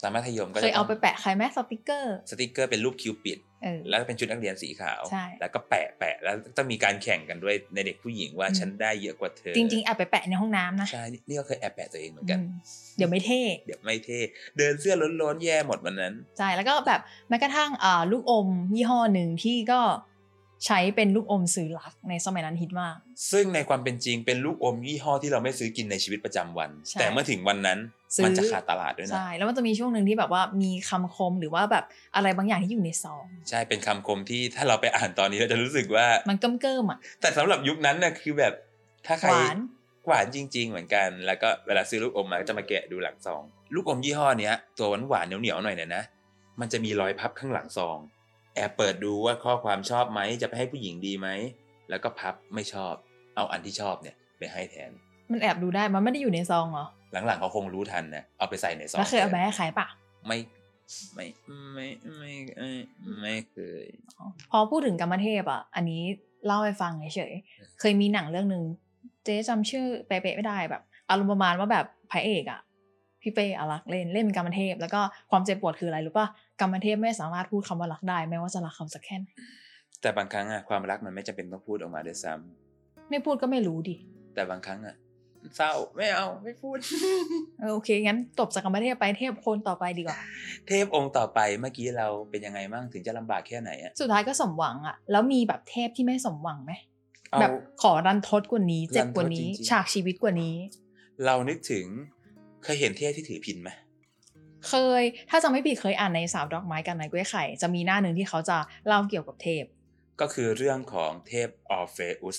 [0.04, 12.50] ตอนมัธยมก็จะ เคยเอาไปแปะใครไหมสติกเกอร์สติกเกอร์เป็นรูปคิวปิดเออแล้วก็เป็นชุดนักเรียนสีขาวใช่แล้วก็แปะแปะแล้วต้องมีการแข่งกันด้วยในเด็กผู้หญิงว่าอืมฉันได้เยอะกว่าเธอ จริงๆแอบไปแปะในห้องน้ำนะใช่นี่ก็เคยแอบแปะตัวเองเหมือนกันอืม
[12.98, 14.20] เดี๋ยวไม่เท่เดี๋ยวไม่เท่
[14.58, 19.82] เดินเสื้อล้นๆแย่หมดวันนั้นใช่แล้วก็แบบแม้กระทั่งอ่าลูกอมยี่ห้อหนึ่งที่ก็
[20.66, 22.96] ใช้เป็นลูกอมสื่อรักในสมัยนั้นฮิตมาก
[23.32, 27.80] ซึ่งในความเป็นจริงเป็นลูกอมยี่ห้อที่เราไม่ซื้อกินในชีวิตประจำวันใช่แต่เมื่อถึงวันนั้น
[28.16, 38.54] ซื้อมันจะขาดตลาดด้วยนะ ใช่ แล้วมันจะมีช่วงหนึ่งที่แบบว่ามีคำคมหรือว่าแบบอะไรบางอย่างที่อยู่ในซอง ใช่ เป็นคำคมที่ถ้าเราไปอ่านตอนนี้เราจะรู้สึกว่า มันเกิ่มเกิมๆอะ แต่สำหรับยุคนั้นน่ะคือแบบ
[39.08, 39.58] ถ้าใครหวาน
[40.08, 43.42] หวานจริง ๆ เหมือนกัน แล้วก็เวลาซื้อลูกอมมาก็จะมาแกะดูหลังซอง
[43.76, 46.04] ลูกอมยี่ห้อเนี้ยตัวหวานหวานๆเหนียวๆหน่อยเนี่ยนะ
[46.60, 47.98] มันจะมีรอยพับข้างหลังซอง
[48.56, 51.28] แอบเปิดดูว่าข้อความชอบไหมจะไปให้ผู้หญิงดีไหม
[51.90, 52.94] แล้วก็พับไม่ชอบ
[53.36, 54.92] เอาอันที่ชอบเนี่ยไปให้แทน
[55.32, 56.88] มันแอบดูได้มันไม่ได้อยู่ในซองเหรอ
[57.26, 59.88] หลังๆเขาคงรู้ทันนะเอาไปใส่ในซองแล้วเคยเอาไปให้ใครปะ
[60.28, 60.38] ไม่
[61.16, 61.26] ไม่
[61.74, 61.88] ไม่
[62.18, 62.72] ไม่ไม่
[63.22, 63.86] ไม่เคย
[64.52, 66.02] พอพูดถึงกรรมเทพอะ อันนี้
[66.46, 68.64] เล่าให้ฟังเฉยๆเคยมีหนังเรื่องหนึ่ง
[69.24, 72.62] เจ๊จำชื่อเป๊ะๆไม่ได้แบบอารมณ์ประมาณว่าแบบพระเอกอะ
[73.22, 76.28] พี่เป้อารักษ์เล่นเล่นเป็นกรรมเทพ แล้วก็ความเจ็บปวดคืออะไรรู้ป่ะ
[76.62, 79.28] กรรมเทพไม่สามารถพูดคำว่ารักได้แม้ว่าจะรักเขาสักแค่ไหน
[80.02, 83.96] แต่บางครั้งอะความรักมันไม่จำเป็นต้องพูดออกมาด้วยซ้ำไม่พูดก็ไม่รู้ดิ
[84.34, 84.96] แต่บางครั้งอะ
[85.58, 86.78] เศร้าไม่เอาไม่พูด
[87.60, 90.18] เออโอเคงั้นจบจากกรรมเทพไปเทพคนต่อไปดีกว่า
[90.68, 96.72] เทพองค์ต่อไปเมื่อกี้เราเป็นยังไงบ้างถึงจะลำบากแค่ไหนอะสุดท้ายก็สมหวังอะแล้วมีแบบเทพที่ไม่สมหวังไหม
[97.32, 100.56] เอาแบบขอรันทดกว่านี้เจ็บกว่านี้รันทดจริงๆฉากชีวิตกว่านี้
[101.26, 101.86] เรานึกถึง
[102.64, 103.70] เคยเห็นเทพที่ถือพินไหม
[104.68, 109.64] เคย ถ้าจำไม่ผิดเคยอ่านในสาวดอกไม้กันในกล้วยไข่ จะมีหน้าหนึ่งที่เขาจะเล่าเกี่ยวกับเทพ
[110.22, 112.38] ก็คือเรื่องของเทพออร์เฟอุส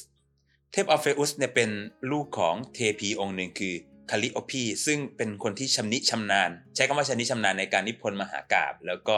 [0.73, 1.71] เทพออร์เฟอุสเนี่ยเป็น
[2.13, 3.75] ลูกของเทพีองค์หนึ่งคือ
[4.11, 9.17] คาลิโอพีซึ่งเป็นคนที่ชำนิชำนาญ ใช้คำว่าชำนิชำนาญในการนิพนธ์มหากาพย์แล้วก็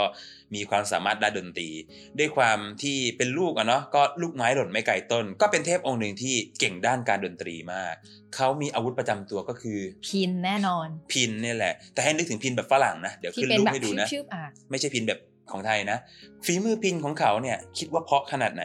[0.54, 1.70] มีความสามารถด้านดนตรี
[2.18, 7.94] ด้วยความที่เป็นลูกอะเนาะก็ลูกไม้หล่นไม่ไกลต้น ก็เป็นเทพองค์หนึ่งที่เก่งด้านการดนตรีมาก
[8.34, 15.18] เขามีอาวุธประจำตัวก็คือพินแน่นอน พินเนี่ยแหละ แต่ให้นึกถึงพินแบบฝรั่งนะเดี๋ยวที่ขึ้นเป็นรูปแบบให้ดูนะชืบๆอะไม่ใช่พินแบบ
[15.50, 15.98] ของไทยนะ
[16.46, 18.64] ฝีมือพินของเขาเนี่ยคิดว่าเพราะขนาดไหน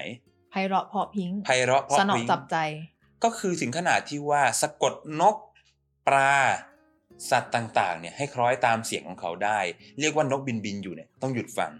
[0.51, 2.57] ไพเราะเพราะพริ้งไพเราะเพราะสนอพริ้งจับใจ
[3.23, 5.35] ก็คือถึงขนาดที่ว่าสะกดนก
[6.09, 6.33] ปลา
[7.31, 9.59] สัตว์ต่างๆเนี่ยให้คล้อยตามเสียงของเขาได้
[9.99, 11.71] เรียกว่านกบินบินอยู่เนี่ยต้องหยุดฟัง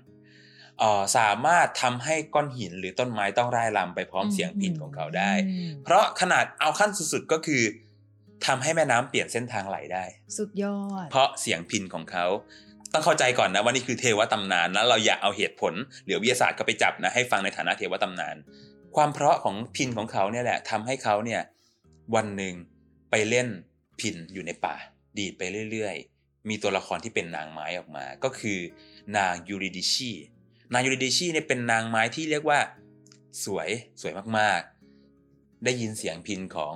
[0.80, 7.62] เอ่อสามารถทำให้ก้อนหินหรือต้นไม้ต้องร่ายรำไปพร้อมเสียงพินของเขาได้อืมเพราะขนาดเอาขั้นสุดๆก็คือ
[8.46, 10.04] ทำให้แม่น้ำเปลี่ยนเส้นทางไหลได้
[10.38, 12.26] สุดยอด เพราะเสียงพินของเขา
[12.94, 15.74] ต้องเข้าใจก่อนนะว่านี่คือเทวตำนานแล้วเราอย่าเอาเหตุผล
[16.06, 18.36] หรือวิทยาศาสตร์ก็ไปจับนะให้ฟังในฐานะเทวตำนาน
[18.96, 21.42] ความเพราะของพินของเขาเนี่ยแหละทำให้เขาเนี่ย
[22.15, 22.54] วันหนึ่ง
[23.12, 23.48] ไปเล่น
[24.01, 24.75] พินอยู่ในป่า
[25.17, 28.59] ดีดไปเรื่อยๆ มีตัวละครที่เป็นนางไม้ออกมา ก็คือ
[29.17, 30.12] นางยูริดิชี
[30.73, 32.59] นางยูริดิชีเนี่ยเป็นนางไม้ที่เรียกว่า
[33.45, 33.69] สวย
[34.01, 36.75] สวยมากๆ ได้ยินเสียงพิณของ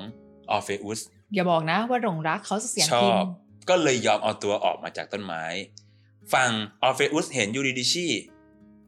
[0.51, 0.99] ออร์เฟอุส
[1.33, 3.25] อย่าบอกนะว่าหลงรักเขาเสียงพิณ ชอบ
[3.69, 5.43] ก็เลยยอมเอาตัวออกมาจากต้นไม้
[6.33, 6.51] ฝั่ง
[6.83, 8.07] ออร์เฟอุสเห็นยูริดิชี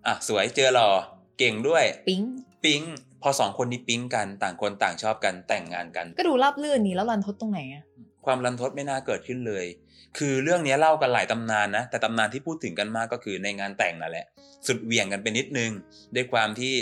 [0.06, 0.90] อะสวยเธอหล่อ
[1.38, 2.22] เก่งด้วย ปิ๊ง
[2.64, 2.82] ปิ๊ง
[3.22, 7.84] พอสองคนนี้ปิ๊งกันต่างคนต่างชอบกันแต่งงานกัน ก็ดูราบลื่นนี่แล้วรันทดตรงไหนอะ
[8.26, 9.66] ความรันทดไม่น่าเกิดขึ้นเลย
[10.18, 14.26] คือเรื่องนี้เล่ากันหลายตำนานนะ แต่ตำนานที่พูดถึงกันมากก็คือในงานแต่งนั่นแหละ
[14.68, 15.72] สุดเหวี่ยงกันไปนิดนึง
[16.16, 16.74] ด้วยความที่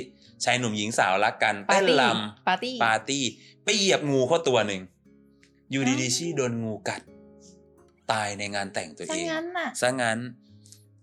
[0.46, 2.04] ชายหนุ่มหญิงสาวรักกันปาเต้ร์นตี้ล
[2.48, 3.24] ปาร์ตี้ำปาร์ตี้
[3.64, 4.82] ไปเหยียบงูเข้าตัวหนึ่ง
[5.72, 7.02] อยูอ้าวดีๆชี่โดนงูกัด
[8.12, 10.18] ตายในงานแต่งตัวซะเองงั้นน่ะซะงั้น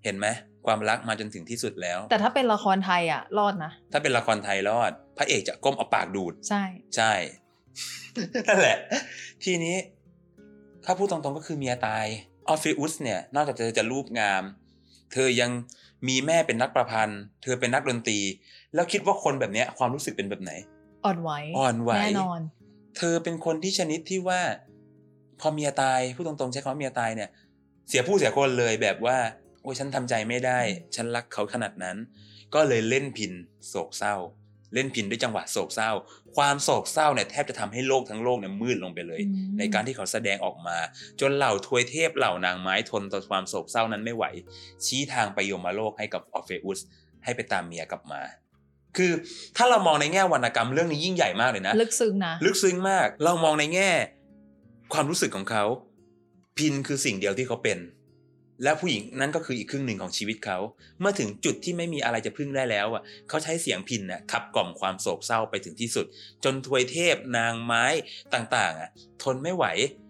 [0.05, 0.27] เห็นไหม
[0.67, 6.63] ความรักมาจนถึงที่สุดแล้ว แต่ถ้าเป็นละครไทยอะรอดนะ ถ้าเป็นละครไทยรอด พระเอกจะก้มเอาปากดูด ใช่
[6.97, 7.13] ใช่
[8.49, 8.79] นั่นแหละ
[9.45, 9.77] ทีนี้
[10.91, 12.07] ถ้าพูดตรงๆก็คือเมียตาย
[12.49, 14.43] ออฟฟิอุสเนี่ยนอกจากเธอจะรูปงาม
[15.13, 15.51] เธอยัง
[16.09, 18.19] มีแม่เป็นนักประพันธ์ เธอเป็นนักดนตรี
[18.75, 20.53] แล้วคิดว่าคนแบบเนี้ยความรู้สึกเป็นแบบไหน
[21.05, 22.41] อ่อนไหวอ่อนไหวแน่นอน
[22.97, 24.41] เธอเป็นคนที่ชนิดที่ว่า
[25.41, 27.31] พอเมียตายพูดตรงๆใช้คำว่าเมียตายเนี่ย
[27.89, 29.19] เสียผู้เสียคนเลยแบบว่า
[29.63, 30.59] โอ้ยฉันทำใจไม่ได้
[30.97, 31.97] ฉันรักเขาขนาดนั้น
[32.55, 33.33] ก็เลยเล่นพิน
[33.69, 34.15] โศกเศร้า
[34.75, 35.91] เล่นพินด้วยจังหวะโศกเศร้า
[36.37, 40.79] ความโศกเศร้าเนี่ยแทบจะทำให้โลกทั้งโลกเนี่ยมืดลงไปเลยอืมในการที่เขาแสดงออกมา
[41.21, 44.25] จนเหล่าทวยเทพเหล่านางไม้ทนต่อความโศกเศร้านั้นไม่ไหว
[44.87, 46.79] ชี้ทางไปยมโลกให้กับออฟเฟอุส
[47.25, 48.23] ให้ไปตามเมียกลับมา
[48.97, 49.13] คือ
[49.57, 53.91] ถ้าเรามองในแง่วรรณกรรมเรื่องนี้ยิ่งใหญ่มากเลยนะ ลึกซึ้งนะ ลึกซึ้งมาก เรามองในแง่
[54.93, 55.65] ความรู้สึกของเขา
[56.59, 57.79] พินคือสิ่งเดียวที่เขาเป็น
[58.63, 60.59] และผู้หญิงนั่นก็คืออีกครึ่งหนึ่งของชีวิตเขา
[61.01, 66.07] เมื่อถึงจุดที่ไม่มีอะไรจะพึ่งได้แล้วอะเขาใช้เสียงพินน่ะขับกล่อมความโศกเศร้าไปถึงที่สุด
[66.45, 67.85] จนทวยเทพนางไม้
[68.35, 68.91] ต่างๆอะ
[69.23, 69.65] ทนไม่ไหว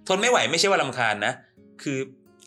[0.08, 1.32] ทนไม่ไหวไม่ใช่ว่ารำคาญนะ
[1.82, 1.98] คือ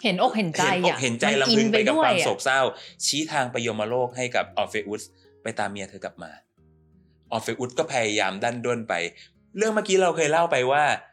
[0.04, 2.62] เห็นอกเห็นใจเห็นอกเห็นใจอะ มันรำพึงไปไปกับด้วยอะโศกเศร้า
[3.06, 5.04] ชี้ทางไปยมโลกให้กับออร์เฟอุส
[5.44, 6.32] ไปตามเมียเธอกลับมา
[7.32, 8.94] ออร์เฟอุสก็พยายามดันด้นไป
[9.58, 11.13] เรื่องเมื่อกี้เราเคยเล่าไปว่าเ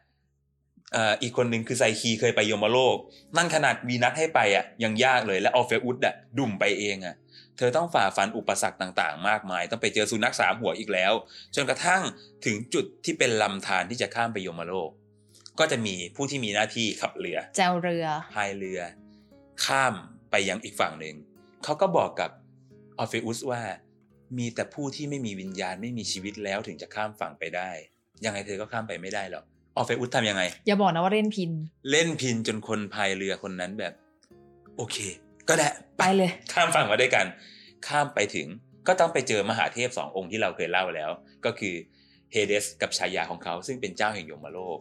[0.96, 2.96] อ่ออีกคนหนึ่งคือไซคีเคยไปยมโลก
[3.36, 7.14] นั่นขนาดวีนัสให้ไปอะยังยากเลยและออร์เฟอุสอะดุ่มไปเองอะ
[7.56, 11.12] เธอต้องฝ่าฟันอุปสรรคต่างๆ มากมาย ต้องไปเจอสุนัขสามหัวอีกแล้ว
[11.54, 12.02] จนกระทั่ง
[12.44, 14.90] ถึงจุดที่เป็นลำธารที่จะข้ามไปยมโลก
[15.58, 18.80] ก็จะมีผู้ที่มีหน้าที่ขับเรือแจวเรือพายเรือ
[19.64, 19.94] ข้าม
[20.30, 21.16] ไปยังอีกฝั่งหนึ่ง
[21.64, 22.30] เขาก็บอกกับ
[22.98, 23.62] ออร์เฟอุสว่า
[24.38, 27.70] มีแต่ผู้ที่ไม่มีวิญญาณไม่มีชีวิตแล้วถึงจะข้ามฝั่งไปได้
[28.24, 29.44] ยังไงเธอก็ข้ามไปไม่ได้หรอก
[29.76, 31.50] ออร์เฟอุสทำยังไง อย่าบอกนะว่าเล่นพิณ
[31.90, 33.92] เล่นพิณจนคนพายเรือคนนั้นแบบ
[34.76, 34.96] โอเค
[35.48, 37.26] ก็ได้ไปเลย ข้ามฝั่งมาด้วยกัน
[37.86, 38.46] ข้ามไปถึง
[38.86, 41.10] ก็ต้องไปเจอมหาเทพสององค์ที่เราเคยเล่าแล้ว
[41.44, 41.74] ก็คือ
[42.32, 44.78] เฮเดสกับชายาของเขาซึ่งเป็นเจ้าแห่งยมโลก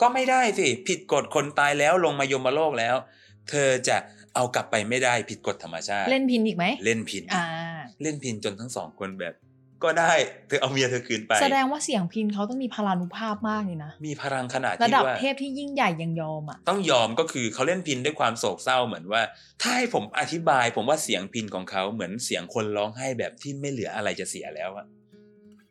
[0.00, 2.96] ก็ไม่ได้สิ ผิดกฎคนตายแล้วลงมายมโลกแล้ว
[3.50, 3.96] เธอจะ
[4.34, 7.44] เอากลับไปไม่ได้ผิดกฎธรรมชาติ เล่นพินอีกไหม เล่นพินอ่า
[8.02, 9.34] เล่นพินจนทั้งสองคนแบบ
[9.86, 10.12] ก็ได้
[10.48, 19.22] เธอเอาเมียเธอคืนไป แสดงว่าเสียงพินเขาต้องมีพลานุภาพมากเลยนะ มีพลังขนาดระที่ดับว่าเทพที่ยิ่งใหญ่ยังยอมอะ ต้องยอมก็คือเขาเล่นพินด้วยความโศกเศร้าเหมือนว่า
[19.62, 24.86] ถ้าให้ผมอธิบายผมว่าเสียงพินของเขาเหมือนเสียงคนร้องไห้แบบที่ไม่เหลืออะไรจะเสียแล้วอะ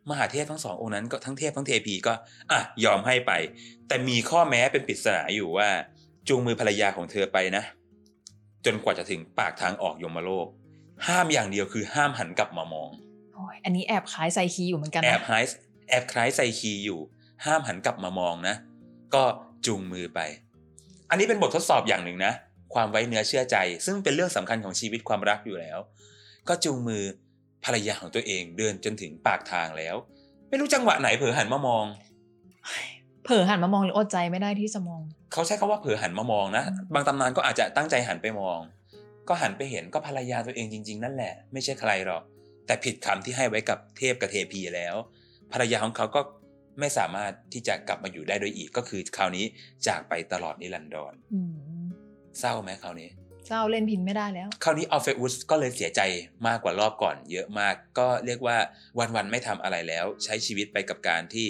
[0.09, 2.13] มหาเทพทั้งสององค์นั้นก็ทั้งเทพทั้งเทพีก็
[2.51, 3.31] อะยอมให้ไป
[3.87, 5.69] แต่มีข้อแม้เป็นปริศนาอยู่ว่า
[6.27, 7.63] จูงมือภรรยาของเธอไปนะ
[8.65, 10.47] จนกว่าจะถึงปากทางออกยมโลก
[11.07, 15.43] ห้ามอย่างเดียวคือห้ามหันกลับมามองโอ้ยอันนี้แอบคล้ายไซคีอยู่เหมือนกันแอนะบหาย
[15.89, 16.99] แอบคล้ายไซคีอยู่
[17.45, 18.55] ห้ามหันกลับมามองนะ
[19.15, 19.23] ก็
[19.65, 20.19] จูงมือไป
[21.09, 22.33] อันนี้เป็นบททดสอบอย่างหนึ่งนะ
[22.73, 25.79] ความไว้เนื้อเชื่อใจ ซึ่งเป็นเรื่องสำคัญของชีวิตความรักอยู่แล้ว
[26.47, 27.03] ก็จูงมือ
[27.65, 29.95] ภรรยาของตัวเองเดินจนถึงปากทางแล้ว
[30.49, 31.85] ไม่รู้จังหวะไหนเผลอหันมามอง
[33.25, 35.01] เผลอหันมามองหรืออดใจไม่ได้ที่จะมอง
[35.33, 36.63] เขาใช้คำว่าเผลอหันมามองนะ
[36.93, 38.59] บางตำนานก็อาจจะตั้งใจหันไปมอง
[39.27, 42.23] ก็หันไปเห็นก็ภรรยาตัวเองจริง ๆ นั่นแหละ ไม่ใช่ใครหรอก
[42.65, 44.95] แต่ผิดคำที่ให้ไว้กับเทพกับเทพีแล้ว
[45.51, 46.21] ภรรยาของเขาก็
[46.79, 49.45] ไม่สามารถที่จะกลับมาอยู่ได้โดยอีกก็คือคราวนี้
[49.87, 51.85] จากไปตลอดนิรันดรอืม
[52.39, 53.09] เศร้าไหมคราวนี้
[53.47, 56.01] เจ้าเล่นพินไม่ได้แล้ว คราวนี้อัลเฟอุสก็เลยเสียใจ
[56.47, 58.57] มากกว่ารอบก่อนเยอะมาก ก็เรียกว่า
[59.15, 61.47] วันๆไม่ทำอะไรแล้ว ใช้ชีวิตไปกับการที่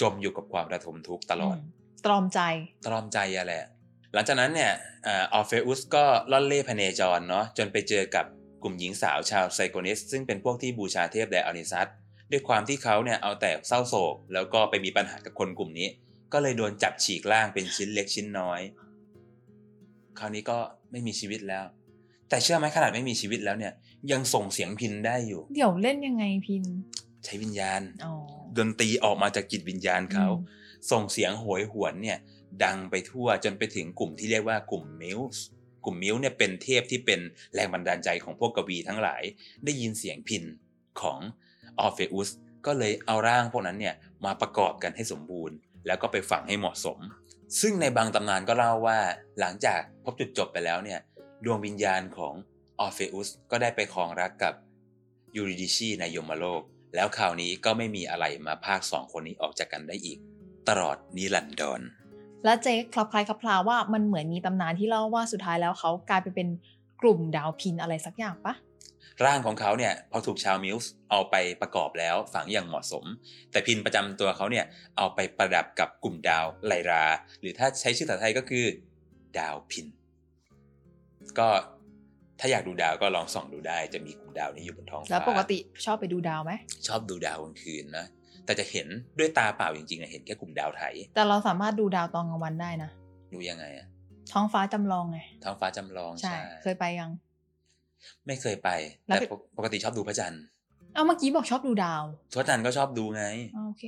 [0.00, 1.58] จมอยู่กับความระทมทุกข์ตลอดม
[2.06, 2.40] ตรอมใจ
[2.86, 3.64] ตรอมใจอะแหละ
[4.12, 4.72] หลังจากนั้นเนี่ย
[5.04, 8.26] อัลเฟอุสก็ล่อนเล่พเนจรเนาะจนไปเจอกับ
[8.62, 11.88] กลุ่มหญิงสาวชาวไซโกนิสซึ่งเป็นพวกที่บูชาเทพไดโอนิซัส
[12.30, 15.88] ด้วยความที่เขาเนี่ยเอาแต่เศร้าโศก แล้วก็ไปมีปัญหากับคนกลุ่มนี้
[16.32, 18.60] ก็เลยโดนจับฉีกร่างเป็นชิ้นเล็กชิ้นน้อย
[20.18, 20.58] คราวนี้ก็
[20.90, 21.64] ไม่มีชีวิตแล้ว
[22.28, 23.72] แต่เชื่อไหมขนาดไม่มีชีวิตแล้วเนี่ย
[24.12, 26.64] ยังส่งเสียงพิณได้อยู่ เดี๋ยวเล่นยังไงพิณ
[27.24, 28.12] ใช้วิญญาณอ๋อ
[28.58, 30.58] ดนตรีออกมาจากจิตวิญญาณเขาอืม
[30.90, 32.18] ส่งเสียงโหยหวนเนี่ย
[32.64, 35.44] ดังไปทั่วจนไปถึงกลุ่มที่เรียกว่ากลุ่มมิวส์
[35.84, 37.20] กลุ่มมิวส์เนี่ยเป็นเทพที่เป็น
[37.54, 39.22] แรงบันดาลใจของพวกกวีทั้งหลาย
[39.64, 40.44] ได้ยินเสียงพิณ
[41.00, 41.18] ของ
[41.80, 42.28] ออร์เฟอุส
[42.66, 46.98] ก็เลยเอาร่างพวกนั้นเนี่ยมาประกอบกันให้สมบูรณ์ แล้วก็ไปฝังให้เหมาะสม
[47.60, 48.98] ซึ่งในบางตำนานก็เล่าว่า
[49.40, 51.00] หลังจากพบจุดจบไปแล้วเนี่ย
[51.44, 52.34] ดวงวิญญาณของ
[52.80, 54.54] ออร์เฟอุสก็ได้ไปครองรักกับ
[55.36, 56.62] ยูริดิชีในยมโลก
[56.94, 60.18] แล้วคราวนี้ก็ไม่มีอะไรมาพรากสองคนนี้ออกจากกันได้อีก
[60.68, 61.80] ตลอดนิรันดร
[62.44, 66.48] และเจ๊คลับคล้ายคลับคลาว่ามันเหมือนมีตำนานที่เล่าว่าสุดท้ายแล้วเขากลายไปเป็น
[67.02, 68.54] กลุ่มดาวพินอะไรสักอย่างปะ
[69.24, 73.04] ร่างของเขาเนี่ยพอถูกชาวมิลส์เอาไปประกอบแล้วฝังอย่างเหมาะสม
[73.52, 74.64] แต่พินประจำตัวเขาเนี่ย
[74.96, 77.04] เอาไปประดับกับกลุ่มดาวไลรา
[77.40, 78.64] หรือถ้าใช้ชื่อภาษาไทยก็คือ
[79.38, 79.86] ดาวพิน
[81.38, 81.48] ก็
[82.40, 86.52] ถ้าอยากดูดาวก็ลองส่องดูได้จะมีกลุ่มดาวนี้อยู่บนท้องฟ้าแล้วปกติชอบไปดูดาวไหม
[86.86, 88.06] ชอบดูดาวกลางคืนนะ
[88.44, 88.86] แต่จะเห็น
[89.18, 90.82] ด้วยตาเปล่าจริงๆนะเห็นแค่กลุ่มดาวไถ
[91.14, 92.90] แต่เราสามารถดูดาวตอนกลางวันได้นะ
[93.34, 93.86] ดูยังไงอะ
[94.32, 97.10] ท้องฟ้าจำลองไงท้องฟ้าจำลองใช่ เคยไปยัง
[98.26, 98.68] ไม่เคยไป
[99.06, 100.42] แล้วแต่ไปปกติชอบดูพระจันทร์
[100.94, 102.02] เอาเมื่อกี้บอกชอบดูดาว
[102.36, 103.24] พระจันทร์ก็ชอบดูไง
[103.56, 103.84] อ่าโอเค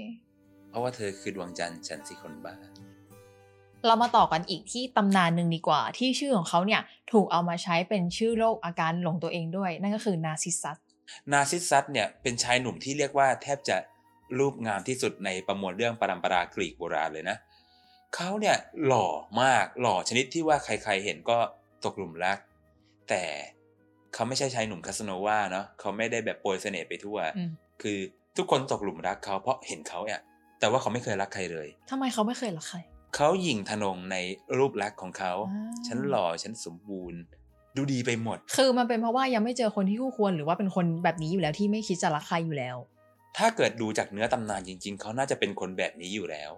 [0.70, 2.54] เพราะว่าเธอคือดวงจันทร์ฉันสิคนบ้า
[3.86, 6.80] เรามาต่อกันอีกที่ตำนานหนึ่งดีกว่า ที่ชื่อของเขาเนี่ย
[7.12, 10.78] ถูกเอามาใช้เป็นชื่อโรคอาการหลงตัวเองด้วย นั่นก็คือนาซิสซัส
[11.32, 13.76] นาซิสซัสเนี่ยเป็นชายหนุ่มที่เรียกว่าแทบจะ
[14.38, 17.36] รูปงามที่สุดในประมวลเรื่องปรัมปรากรีกโบราณเลยนะ
[18.14, 19.06] เขาเนี่ยหล่อ
[19.42, 21.38] มากหล่อชนิดที่ว่าใครๆเห็นก็
[21.84, 22.38] ตกหลุมรัก
[23.08, 23.24] แต่
[24.14, 27.50] เขาไม่ใช่ชายหนุ่มคาสโนวาเนาะเขาไม่ได้แบบโปรยเสน่ห์ไปทั่วอืม
[27.82, 27.98] คือ
[28.36, 30.20] ทุกคนตกหลุมรักเขาเพราะเห็นเขาเนี่ย
[30.60, 32.78] แต่ว่าเขาไม่เคยรักใครเลยทำไมเขาไม่เคยรักใคร
[33.16, 34.16] เขาหยิ่งทะนงใน
[34.58, 37.20] รูปลักษณ์ของเขาอ่าฉันหล่อ ฉันสมบูรณ์
[37.76, 42.76] ดูดีไปหมด คือมันเป็นเพราะว่ายังไม่เจอคนที่คู่ควรหรือว่าเป็นคนแบบนี้อยู่แล้วที่ไม่คิดจะรักใครอยู่แล้ว
[43.36, 46.52] ถ้าเกิดดูจากเนื้อตำนานจริง ๆ เขาน่าจะเป็นคนแบบนี้อยู่แล้ว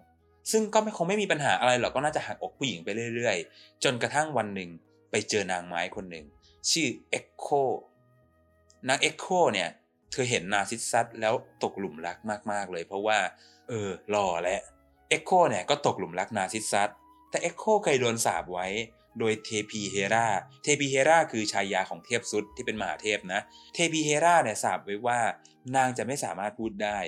[0.51, 4.71] ซึ่งก็ไม่คงไม่มีปัญหาอะไรหรอกก็น่าจะหักอกผู้หญิงไปเรื่อยๆ จนกระทั่งวันหนึ่ง
[5.11, 6.25] ไปเจอนางไม้คนหนึ่ง
[6.71, 7.47] ชื่อเอ็กโค
[8.89, 9.69] นางเอ็กโคเนี่ย
[10.13, 12.19] เธอเห็นนาซิสซัสแล้วตกหลุมรัก
[12.53, 13.19] มากๆเลย เพราะว่า
[13.69, 14.57] เออหล่อและ
[15.09, 16.91] เอ็กโคเนี่ยก็ตกหลุมรักนาซิสซัส
[17.31, 18.67] แต่เอ็กโคเคยโดนสาปไว้
[19.19, 20.27] โดยเทพีเฮรา
[20.63, 23.41] เทพีเฮราคือชายาของเทพซุสที่เป็นมหาเทพนะ
[23.75, 25.19] เทพีเฮราเนี่ยสาปไว้ว่า
[25.77, 26.99] นางจะไม่สามารถพูดได้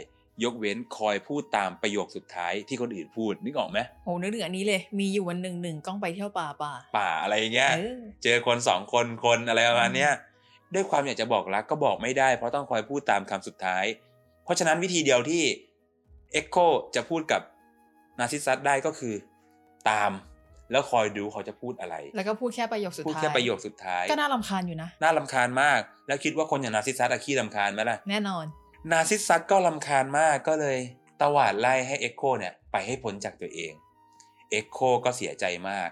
[0.44, 10.12] ยกเว้นคอยพูดตามประโยคสุดท้ายที่คนอื่นพูดนึกออกไหมโอ้นึกถึงอันนี้เลย มีอยู่วันหนึ่งหนึ่งก้องไปเที่ยวป่าป่า ป่าอะไรอย่างเงี้ยเออเจอคนสองคนคนอะไรประมาณเนี้ย
[10.74, 13.84] ด้วยความอยากจะบอกรักก็บอกไม่ได้เพราะต้องคอยพูดตามคำสุดท้าย
[14.44, 15.44] เพราะฉะนั้นวิธีเดียวที่
[16.32, 16.56] เอ็กโค
[16.94, 17.42] จะพูดกับ
[18.18, 19.14] นาซิสซัสได้ก็คือ
[19.90, 20.10] ตาม
[20.70, 28.44] แล้วคอยดูเขาจะพูดอะไร แล้วก็พูดแค่ประโยคสุดพูดท้ายแค่ประโยคสุดท้าย ก็น่ารำคาญอยู่นะ น่ารำคาญมาก แล้วคิดว่าคนอย่างนาซิสซัสอะขี้รำคาญไหมล่ะ แน่นอน
[28.92, 30.78] นาซิสซัสก็รำคาญมากก็เลย
[31.20, 33.72] ตวาดไล่ให้เอ็กโคเนี่ยไปให้พ้นจากตัวเอง
[34.50, 35.88] เอ็กโคก็เสียใจมาก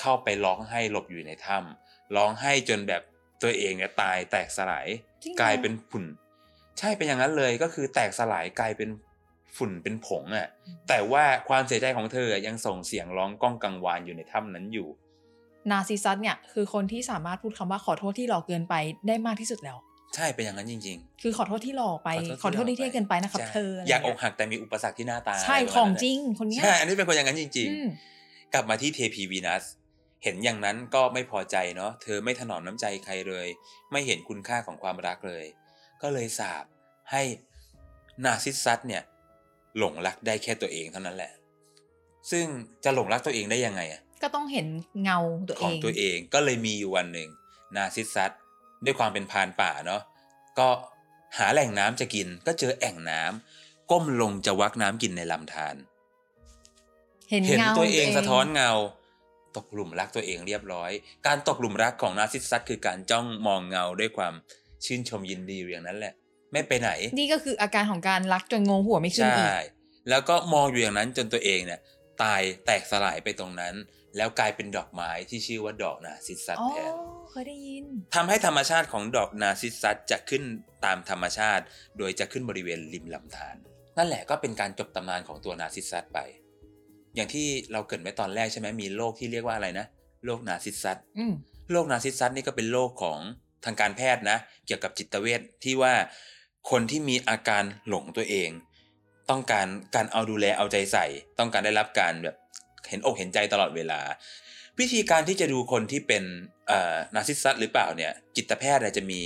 [0.00, 3.02] เข้าไปร้องไห้หลบอยู่ในถ้ำร้องไห้จนแบบ
[3.42, 4.86] ตัวเองเนี่ยตายแตกสลาย
[5.22, 6.04] จริงเหรอกลายเป็นฝุ่น
[6.78, 8.88] ใช่เป็นอย่างนั้นเลยก็คือแตกสลายกลายเป็น
[9.56, 10.48] ฝุ่นเป็นผงอะ่ะ
[10.88, 14.88] แต่ว่าความเสียใจของเธอยังส่งเสียงร้องก้องกังวานอยู่ในถ้ำนั้นอยู่
[15.70, 18.74] นาซิสซัสเนี่ยคือคนที่สามารถพูดคำว่าขอโทษที่หลอกเกินไป
[19.08, 19.78] ได้มากที่สุดแล้ว
[20.14, 29.64] ใช่เป็นอย่างนั้นจริงคือขอโทษที่หลอกไปๆขอโทษที่เที่ยงเกินไปนะครับใช่เธออะไรอยากอเงี้กหักแต่มีอุปสรรคที่หน้าตา ใช่ะไรประขมาณองนั้นจริงคนเนี้ยใช่อันนี้เป็นคนอย่างนั้นจริงอืมๆกลับมาที่เทพีวีนัส
[30.24, 33.48] เห็นอย่างนั้นก็ไม่พอใจเนาะเธอไม่ถนอมน้ำใจใครเลย
[33.92, 35.44] ไม่เห็นคุณค่าของความรักเลย
[36.02, 36.64] ก็เลยสาบ
[37.12, 37.22] ให้
[38.24, 39.02] นาซิสซัสเนี่ย
[39.78, 41.32] หลงรักได้แค่ตัวเองเท่านั้นแหละ
[42.30, 42.46] ซึ่ง
[42.84, 44.66] จะหลงรักตัวเองได้ยังไงอะก็ต้องเห็น
[45.02, 47.28] เงาตัวขเอองงตัวเองก็เลยมีอยู่วันหนึ่ง
[47.76, 48.32] นาซิสซัส
[48.84, 50.02] ด้วยความเป็นพรานป่าเนาะ
[50.58, 50.68] ก็
[51.38, 55.76] หาแหล่งน้ำจะกิน ก็เจอแอ่งน้ำก้มลงจะวักน้ำกินในลำธาร
[57.30, 58.70] เห็นเห็นเงาตัวเองสะท้อนเงา
[59.56, 60.90] ตกหลุมรักตัวเองเรียบร้อย
[61.26, 64.34] การตกหลุมรักของนาซิสซัสคือการจ้องมองเงาด้วยความ
[64.84, 66.14] ชื่นชมยินดีอย่างนั้นแหละ
[66.52, 69.66] ไม่ไปไหน นี่ก็คืออาการของการรักจนโงหัวไม่ขึ้นใช่อีก
[70.08, 71.80] แล้วก็มองอยู่อย่างนั้นจนตัวเองเนี่ย
[72.22, 73.74] ตายแตกสลายไปตรงนั้น
[74.16, 76.92] แล้วกลายเป็นดอกไม้ที่ชื่อว่าดอกนาซิสซัสอ๋อแทน
[77.30, 80.42] เคยได้ยินทำให้ธรรมชาติของดอกนาซิสซัสจะขึ้น
[80.84, 81.64] ตามธรรมชาติ
[81.98, 83.56] โดยจะขึ้นบริเวณริมลำธาร
[83.98, 86.18] นั่นแหละก็เป็นการจบตำนานของตัวนาซิสซัสไป
[87.14, 89.86] อย่างที่เราเกริ่นไว้ตอนแรกใช่ไหมมีโรคที่เรียกว่าอะไรนะ
[90.24, 91.32] โรคนาซิสซัสอืม
[91.72, 93.18] โรคนาซิสซัสนี่ก็เป็นโรคของ
[93.64, 95.94] ทางการแพทย์นะ เกี่ยวกับจิตเวชที่ว่า
[96.70, 98.50] คนที่มีอาการหลงตัวเอง
[99.30, 101.06] ต้องการการเอาดูแลเอาใจใส่
[101.38, 102.36] ต้องการได้รับการแบบ
[102.88, 104.00] เห็นอกเห็นใจตลอดเวลา
[104.80, 106.24] วิธีการที่จะดูคนที่เป็น
[107.14, 109.20] นาซิสซัสหรือเปล่าเนี่ยจิตแพทย์จะมี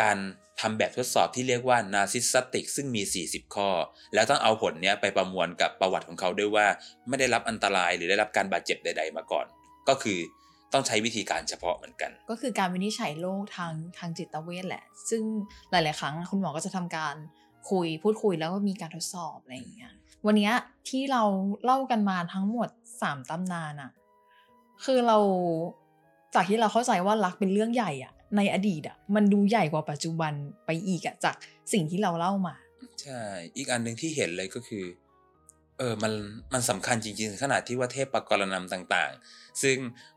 [0.00, 0.16] การ
[0.60, 3.70] ทำแบบทดสอบที่เรียกว่านาซิสซัติกซึ่งมี 40 ข้อ
[4.14, 6.66] แล้วต้องเอาผลเนี้ยไปประมวลกับประวัติของเขาด้วยว่า
[7.08, 9.46] ไม่ได้รับอันตรายหรือได้รับการบาดเจ็บใด ๆ มาก่อน
[9.88, 10.18] ก็คือ
[10.72, 15.22] ต้องใช้วิธีการเฉพาะเหมือนกัน ก็คือการวินิจฉัยโรคทางทางจิตเวชแหละ ซึ่ง
[15.70, 17.14] หลาย ๆ ครั้งคุณหมอก็จะทำการ
[17.70, 19.92] คุยพูดคุยแล้วก็มีการทดสอบอะไรอย่างเงี้ย
[20.26, 20.52] วันเนี้ย
[20.88, 21.22] ที่เรา
[21.64, 22.68] เล่ากันมาทั้งหมด
[23.00, 23.90] สามตำนานอะ
[24.84, 25.18] คือเรา
[26.34, 30.32] จากที่เราเข้าใจว่ารักเป็นเรื่องใหญ่อะในอดีตอะมันดูใหญ่กว่าปัจจุบัน
[30.66, 31.34] ไปอีกอะจาก
[31.72, 32.54] สิ่งที่เราเล่ามา
[33.02, 33.22] ใช่
[33.56, 34.84] อีกอันหนึ่งที่เห็นเลยก็คือ
[35.78, 36.12] เออมัน
[36.52, 39.76] มันสำคัญจริงๆ ขนาดที่ว่าเทพปกรณำต่างๆ ซึ่ง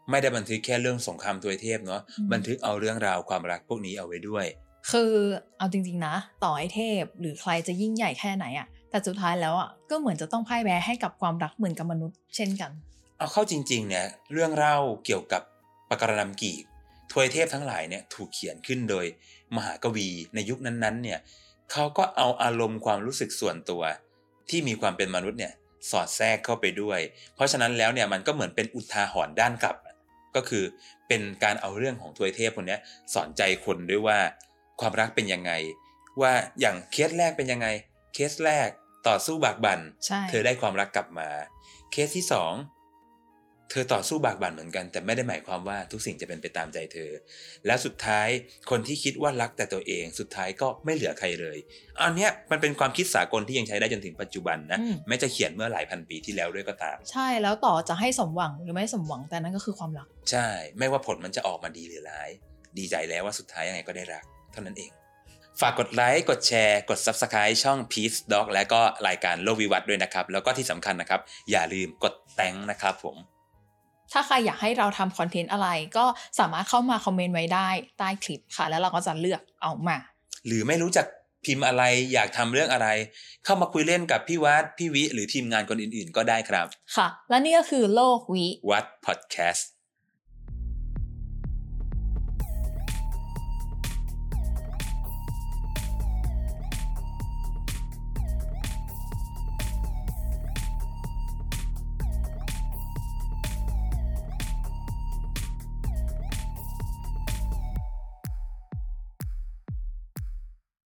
[0.10, 4.46] ไม่ได้บันทึกแค่เรื่องสงครามทวยเทพเนาะอืมบันทึกเอาเรื่องราวความรักพวกนี้เอาไว้ด้วย
[4.92, 5.14] คือ
[5.58, 12.72] เอาจริงๆนะ ต่อให้เทพหรือใครจะยิ่งใหญ่แค่ไหนอะแต่สุดท้ายแล้วอะก็เหมือนจะต้องพ่ายแพ้ให้กับความรักเหมือนกับมนุษย์เช่นกัน
[13.18, 15.42] เอาเข้าจริงๆเนี่ยเรื่องเล่าเกี่ยวกับ
[15.90, 16.64] ปกรณำกีก
[17.12, 19.06] ทวยเทพทั้งหลายเนี่ยถูกเขียนขึ้นโดย
[19.56, 21.20] มหากวีในยุคนั้นๆเนี่ย
[21.72, 23.84] เขาก็เอาอารมณ์ความรู้สึกส่วนตัว
[24.50, 25.54] ที่มีความเป็นมนุษย์เนี่ย
[25.92, 27.00] สอดแทรกเข้าไปด้วย
[27.36, 29.96] เพราะฉะนั้นแล้วเนี่ยมันก็เหมือนเป็นอุทาหรณ์ด้านกลับอะ
[30.36, 30.64] ก็คือ
[31.08, 32.82] เป็นการเอาเรื่องของทวยเทพคนเนี้ย
[33.14, 34.20] สอนใจคนด้วยว่า
[34.80, 35.52] ความรักเป็นยังไง
[36.22, 37.68] ว่าอย่างเคสแรกเป็นยังไง
[38.14, 38.70] เคสแรก
[39.08, 41.30] ต่อสู้บากบัน่นใช่เธอได้ความรักกลับมา
[41.92, 42.54] เคสที่สอง
[43.72, 47.12] เธอต่อสู้บากบั่นเหมือนกัน แต่ไม่ได้หมายความว่าทุกสิ่งจะเป็นไปตามใจเธอ
[47.66, 48.28] แล้วสุดท้าย
[48.70, 51.58] คนที่คิดว่ารักแต่ตัวเองสุดท้ายก็ไม่เหลือใครเลย
[52.02, 62.30] อันเนี้ยมันเป็นความคิดสากลที่ยังใช้ได้จนถึงปัจจุบันนะอืมแม้จะเขียนเมื่อหลายพันปีที่แล้วด้วยก็ตาม ใช่แล้วต่อจะให้สมหวังหรือไม่สมหวังแต่นั่นก็คือความรัก ใช่ ไม่ว่าผลมันจะออกมาดีหรือร้าย
[62.78, 64.92] ดีใจแล้วว่าสุดท้ายยังไงก็ได้รัก เท่านั้นเอง
[65.62, 73.18] ฝากกดไลค์ กดแชร์ กด Subscribe ช่อง Peace Dog และก็รายการโลกวิวัฒน์ด้วยนะครับ แล้วก็ที่สำคัญนะครับ อย่าลืมกดแตงนะครับผม
[74.14, 76.06] ถ้าใครอยากให้เราทำคอนเทนต์อะไร ก็
[76.40, 77.70] สามารถเข้ามาคอมเมนต์ไว้ได้
[78.00, 79.98] ใต้คลิปค่ะ แล้วเราก็จะเลือกเอามา
[80.48, 81.06] หรือไม่รู้จัก
[81.46, 82.88] พิมพ์อะไรอยากทำเรื่องอะไร
[83.46, 89.70] เข้ามาคุยเล่นกับพี่วัดพี่วิ หรือทีมงานคนอื่นๆ ก็ได้ครับ ค่ะ และนี่ก็คือโลกวิวัดพอดแคสต์